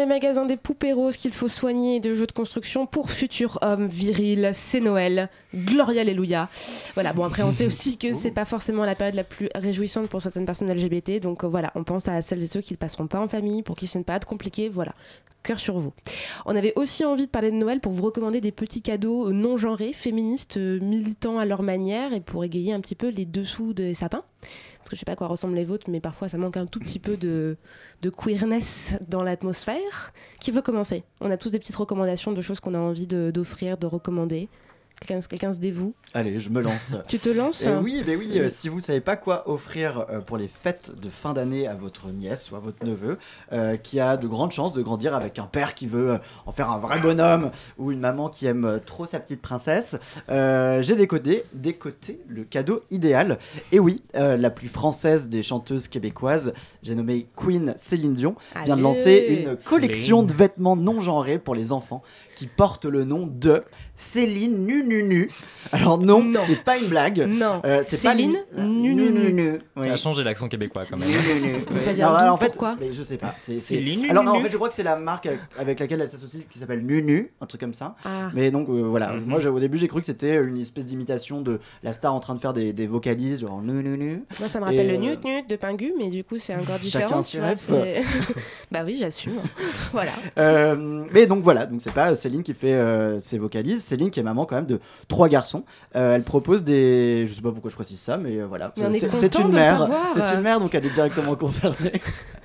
[0.08, 3.86] Magasins des poupées roses qu'il faut soigner et de jeux de construction pour futurs hommes
[3.86, 4.50] virils.
[4.52, 5.28] C'est Noël.
[5.54, 6.48] Gloria Alléluia.
[6.94, 10.08] Voilà, bon après on sait aussi que c'est pas forcément la période la plus réjouissante
[10.08, 11.20] pour certaines personnes LGBT.
[11.20, 13.62] Donc euh, voilà, on pense à celles et ceux qui ne passeront pas en famille,
[13.62, 14.68] pour qui c'est une période compliquée.
[14.68, 14.94] Voilà,
[15.42, 15.92] cœur sur vous.
[16.46, 19.56] On avait aussi envie de parler de Noël pour vous recommander des petits cadeaux non
[19.56, 23.72] genrés, féministes, euh, militants à leur manière et pour égayer un petit peu les dessous
[23.72, 24.24] des sapins.
[24.88, 26.64] Parce que je sais pas à quoi ressemblent les vôtres, mais parfois ça manque un
[26.64, 27.58] tout petit peu de,
[28.00, 30.14] de queerness dans l'atmosphère.
[30.40, 31.04] Qui veut commencer?
[31.20, 34.48] On a tous des petites recommandations de choses qu'on a envie d'offrir, de, recommander.
[35.06, 35.94] Quelqu'un se dévoue.
[36.12, 36.94] Allez, je me lance.
[37.08, 40.20] Tu te lances Eh oui, mais oui, euh, si vous savez pas quoi offrir euh,
[40.20, 43.18] pour les fêtes de fin d'année à votre nièce ou à votre neveu,
[43.52, 46.70] euh, qui a de grandes chances de grandir avec un père qui veut en faire
[46.70, 49.96] un vrai bonhomme ou une maman qui aime trop sa petite princesse,
[50.30, 53.38] euh, j'ai décodé, décoté le cadeau idéal.
[53.72, 58.34] Et oui, euh, la plus française des chanteuses québécoises, j'ai nommé Queen Céline Dion,
[58.64, 60.32] vient de lancer une collection Céline.
[60.32, 62.02] de vêtements non genrés pour les enfants
[62.38, 63.64] qui porte le nom de
[63.96, 65.28] Céline Nu Nu Nu.
[65.72, 67.26] Alors non, c'est pas une blague.
[67.28, 67.60] Non.
[67.64, 69.58] Euh, pas Céline une- Nu Nu Nu.
[69.76, 69.88] Oui.
[69.88, 71.08] Ça a changé l'accent québécois quand même.
[71.08, 71.64] Nu, nu, nu.
[71.72, 73.34] Mais ça vient Non, d'où en fait, Pourquoi mais Je sais pas.
[73.40, 75.28] C'est, Céline Alors non, en fait, je crois que c'est la marque
[75.58, 77.96] avec- laquelle elle s'associe qui s'appelle Nu Nu, un truc comme ça.
[78.04, 78.30] Ah.
[78.34, 79.24] Mais donc euh, voilà, Mhm.
[79.26, 82.36] moi au début j'ai cru que c'était une espèce d'imitation de la star en train
[82.36, 84.22] de faire des, des vocalises genre Nu Nu Nu.
[84.38, 86.54] Moi, ça me rappelle Et, le euh, newt newt de Pingu, mais du coup, c'est
[86.54, 87.22] encore Chacun différent.
[87.56, 87.82] ses tu vois,
[88.70, 89.32] bah oui, j'assume.
[89.92, 90.12] voilà.
[90.38, 94.20] Euh, mais donc voilà, donc c'est pas Céline qui fait euh, ses vocalises, Céline qui
[94.20, 95.64] est maman quand même de trois garçons.
[95.96, 98.82] Euh, elle propose des, je sais pas pourquoi je précise ça, mais euh, voilà, c'est
[99.38, 102.02] une mère, c'est une mère donc elle est directement concernée.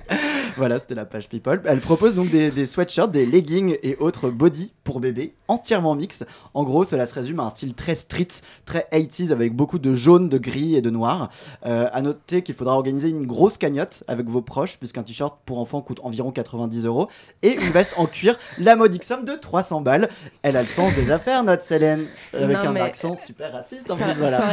[0.56, 1.60] voilà, c'était la page People.
[1.64, 6.24] Elle propose donc des, des sweatshirts, des leggings et autres body pour bébé, entièrement mix.
[6.52, 8.28] En gros, cela se résume à un style très street,
[8.66, 11.30] très 80s avec beaucoup de jaune, de gris et de noir.
[11.66, 15.58] Euh, à noter qu'il faudra organiser une grosse cagnotte avec vos proches, puisqu'un t-shirt pour
[15.58, 17.08] enfants coûte environ 90 euros,
[17.42, 20.08] et une veste en cuir, la modique somme de 300 balles.
[20.42, 23.90] Elle a le sens des affaires, notre Célène, avec Non, un accent super raciste.
[23.90, 24.36] En Ça, plus, voilà.
[24.36, 24.44] ça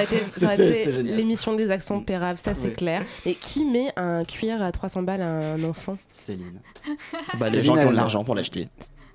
[0.45, 2.73] aurait été, l'émission des accents pérables, ça c'est Oui.
[2.75, 3.03] clair.
[3.25, 6.59] Et qui met un cuir à 300 balles à un enfant Céline.
[7.39, 8.67] Bah, les gens qui ont de l'argent pour l'acheter.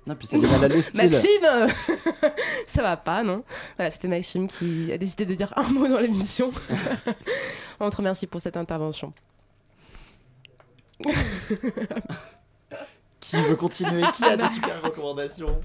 [0.05, 1.09] Non, puis Céline, elle a le style.
[1.09, 2.01] Maxime
[2.67, 3.43] Ça va pas, non
[3.75, 6.51] Voilà, c'était Maxime qui a décidé de dire un mot dans l'émission.
[7.79, 9.13] On te remercie pour cette intervention.
[13.19, 14.03] Qui veut continuer?
[14.13, 15.61] Qui a des super recommandations?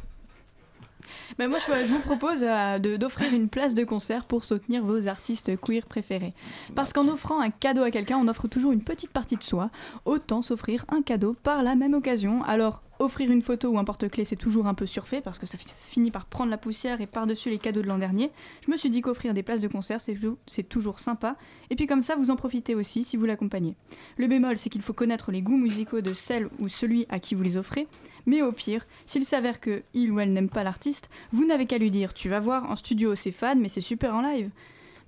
[1.38, 4.84] Mais moi, je, je vous propose euh, de- d'offrir une place de concert pour soutenir
[4.84, 6.34] vos artistes queer préférés.
[6.74, 9.70] Parce qu'en offrant un cadeau à quelqu'un, on offre toujours une petite partie de soi.
[10.04, 12.42] Autant s'offrir un cadeau par la même occasion.
[12.44, 15.58] Alors, offrir une photo ou un porte-clés, c'est toujours un peu surfait parce que ça
[15.58, 18.30] fi- finit par prendre la poussière et par-dessus les cadeaux de l'an dernier.
[18.66, 21.36] Je me suis dit qu'offrir des places de concert, c'est toujours sympa.
[21.70, 23.74] Et puis comme ça, vous en profitez aussi si vous l'accompagnez.
[24.16, 27.34] Le bémol, c'est qu'il faut connaître les goûts musicaux de celle ou celui à qui
[27.34, 27.86] vous les offrez.
[28.26, 31.78] Mais au pire, s'il s'avère que il ou elle n'aime pas l'artiste, vous n'avez qu'à
[31.78, 34.50] lui dire Tu vas voir, en studio c'est fan, mais c'est super en live.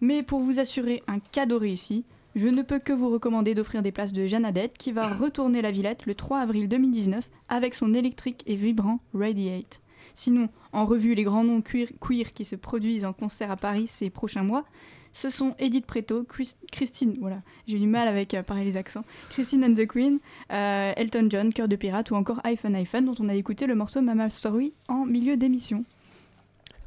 [0.01, 2.05] Mais pour vous assurer un cadeau réussi,
[2.35, 5.71] je ne peux que vous recommander d'offrir des places de Jeannadette qui va retourner la
[5.71, 9.81] Villette le 3 avril 2019 avec son électrique et vibrant Radiate.
[10.15, 13.87] Sinon, en revue les grands noms queer, queer qui se produisent en concert à Paris
[13.89, 14.65] ces prochains mois,
[15.13, 18.77] ce sont Edith Preto, Chris- Christine, voilà, j'ai eu du mal avec euh, pareil les
[18.77, 20.19] accents, Christine and the Queen,
[20.53, 23.77] euh, Elton John, Cœur de Pirate ou encore iPhone iPhone dont on a écouté le
[23.77, 25.85] morceau Mama Sorry en milieu d'émission.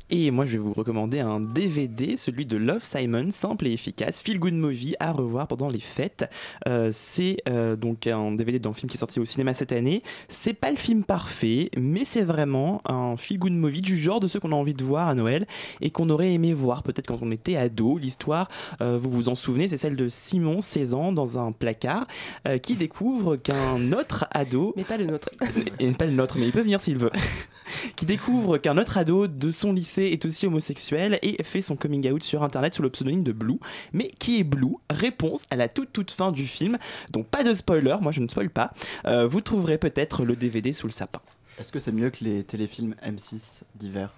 [0.09, 4.21] Et moi, je vais vous recommander un DVD, celui de Love Simon, simple et efficace,
[4.21, 6.29] feel good movie à revoir pendant les fêtes.
[6.67, 10.03] Euh, c'est euh, donc un DVD d'un film qui est sorti au cinéma cette année.
[10.29, 14.27] C'est pas le film parfait, mais c'est vraiment un feel good movie du genre de
[14.27, 15.45] ceux qu'on a envie de voir à Noël
[15.81, 17.97] et qu'on aurait aimé voir peut-être quand on était ado.
[17.97, 18.47] L'histoire,
[18.81, 22.07] euh, vous vous en souvenez, c'est celle de Simon, 16 ans, dans un placard,
[22.47, 25.29] euh, qui découvre qu'un autre ado Mais pas le nôtre.
[25.79, 27.11] et pas le nôtre, mais il peut venir s'il veut,
[27.95, 32.11] qui découvre qu'un autre ado de son lycée est aussi homosexuel et fait son coming
[32.11, 33.59] out sur internet sous le pseudonyme de Blue.
[33.93, 34.75] Mais qui est Blue?
[34.89, 36.77] Réponse à la toute toute fin du film.
[37.11, 38.71] Donc pas de spoiler, moi je ne spoil pas.
[39.05, 41.21] Euh, vous trouverez peut-être le DVD sous le sapin.
[41.59, 44.13] Est-ce que c'est mieux que les téléfilms M6 d'hiver?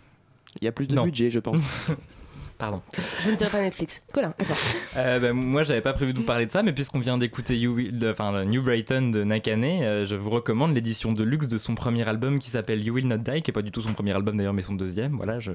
[0.62, 1.04] Il y a plus de Non.
[1.06, 1.60] budget, je pense.
[2.60, 2.82] Pardon.
[3.22, 4.04] Je ne dirais pas Netflix.
[4.14, 4.56] Colin, à toi.
[4.98, 7.58] Euh, bah, moi, j'avais pas prévu de vous parler de ça, mais puisqu'on vient d'écouter
[7.58, 11.24] You Will- de- enfin, le New Brighton de Nakane, euh, je vous recommande l'édition de
[11.24, 13.72] luxe de son premier album qui s'appelle You Will Not Die, qui est pas du
[13.72, 15.16] tout son premier album d'ailleurs, mais son deuxième.
[15.16, 15.54] Voilà, je.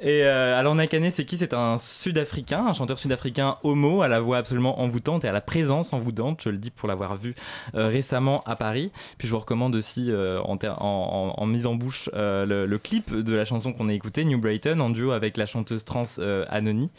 [0.00, 1.36] Et euh, alors Nakane, c'est qui?
[1.38, 5.40] C'est un Sud-Africain, un chanteur sud-africain homo à la voix absolument envoûtante et à la
[5.40, 6.40] présence envoûtante.
[6.42, 7.34] Je le dis pour l'avoir vu
[7.74, 8.90] euh, récemment à Paris.
[9.18, 13.72] Puis je vous recommande aussi euh, en, mise en bouche le, clip de la chanson
[13.72, 16.04] qu'on a écoutée, New Brighton, en duo avec la chanteuse trans
[16.48, 16.90] Anony.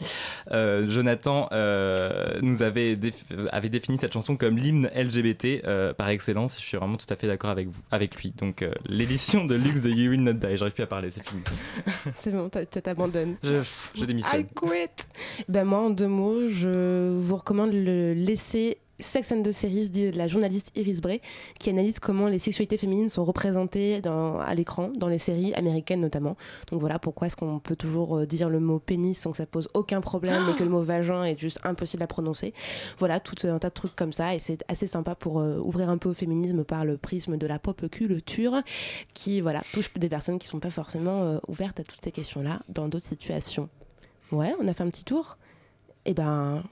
[0.86, 1.48] Jonathan
[2.42, 5.62] nous avait, déf- avait défini cette chanson comme l'hymne LGBT
[5.96, 6.56] par excellence.
[6.58, 8.32] Je suis vraiment tout à fait d'accord avec, vous- avec lui.
[8.38, 10.56] Donc l'édition de luxe de You Will Not Die.
[10.56, 11.42] J'arrive plus à parler, c'est fini.
[12.14, 12.64] C'est bon, t'as-
[12.94, 13.36] t'abandonnes.
[13.42, 13.62] Je,
[13.94, 14.40] je démissionne.
[14.40, 15.06] I quit.
[15.48, 20.10] Ben moi, en deux mots, je vous recommande le laisser Sex and the Series de
[20.16, 21.20] la journaliste Iris Bray
[21.58, 26.00] qui analyse comment les sexualités féminines sont représentées dans- à l'écran, dans les séries américaines
[26.00, 26.36] notamment.
[26.70, 29.46] Donc voilà pourquoi est-ce qu'on peut toujours euh, dire le mot pénis sans que ça
[29.46, 32.54] pose aucun problème et que le mot vagin est juste impossible à prononcer.
[32.98, 35.88] Voilà, tout un tas de trucs comme ça et c'est assez sympa pour euh, ouvrir
[35.88, 38.62] un peu au féminisme par le prisme de la pop culture
[39.12, 42.60] qui voilà, touche des personnes qui sont pas forcément euh, ouvertes à toutes ces questions-là
[42.68, 43.68] dans d'autres situations.
[44.32, 45.36] Ouais, on a fait un petit tour?
[46.06, 46.62] Et ben,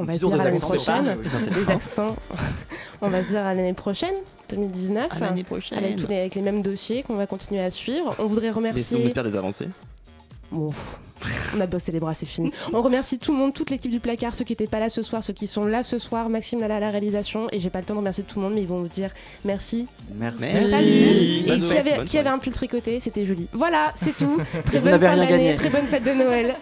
[0.00, 1.16] on va se dire à l'année prochaine.
[1.54, 2.16] Des accents.
[3.02, 4.14] on va se dire à l'année prochaine,
[4.50, 5.08] 2019.
[5.10, 5.78] À l'année prochaine.
[5.78, 8.14] Avec, tous les, avec les mêmes dossiers qu'on va continuer à suivre.
[8.18, 9.02] On voudrait remercier.
[9.02, 9.68] on espère des avancées.
[10.50, 10.72] Bon,
[11.56, 12.50] on a bossé les bras, c'est fini.
[12.72, 15.02] On remercie tout le monde, toute l'équipe du placard, ceux qui n'étaient pas là ce
[15.02, 16.28] soir, ceux qui sont là ce soir.
[16.28, 17.48] Maxime là, là à la réalisation.
[17.52, 19.10] Et j'ai pas le temps de remercier tout le monde, mais ils vont vous dire
[19.44, 19.86] merci.
[20.14, 20.44] Merci.
[20.70, 20.88] Salut.
[20.88, 23.48] Et Bonne qui avait, bonne qui avait un pull tricoté C'était Julie.
[23.52, 24.40] Voilà, c'est tout.
[24.66, 25.54] Très bonne fin rien d'année, gagné.
[25.54, 26.56] très bonne fête de Noël.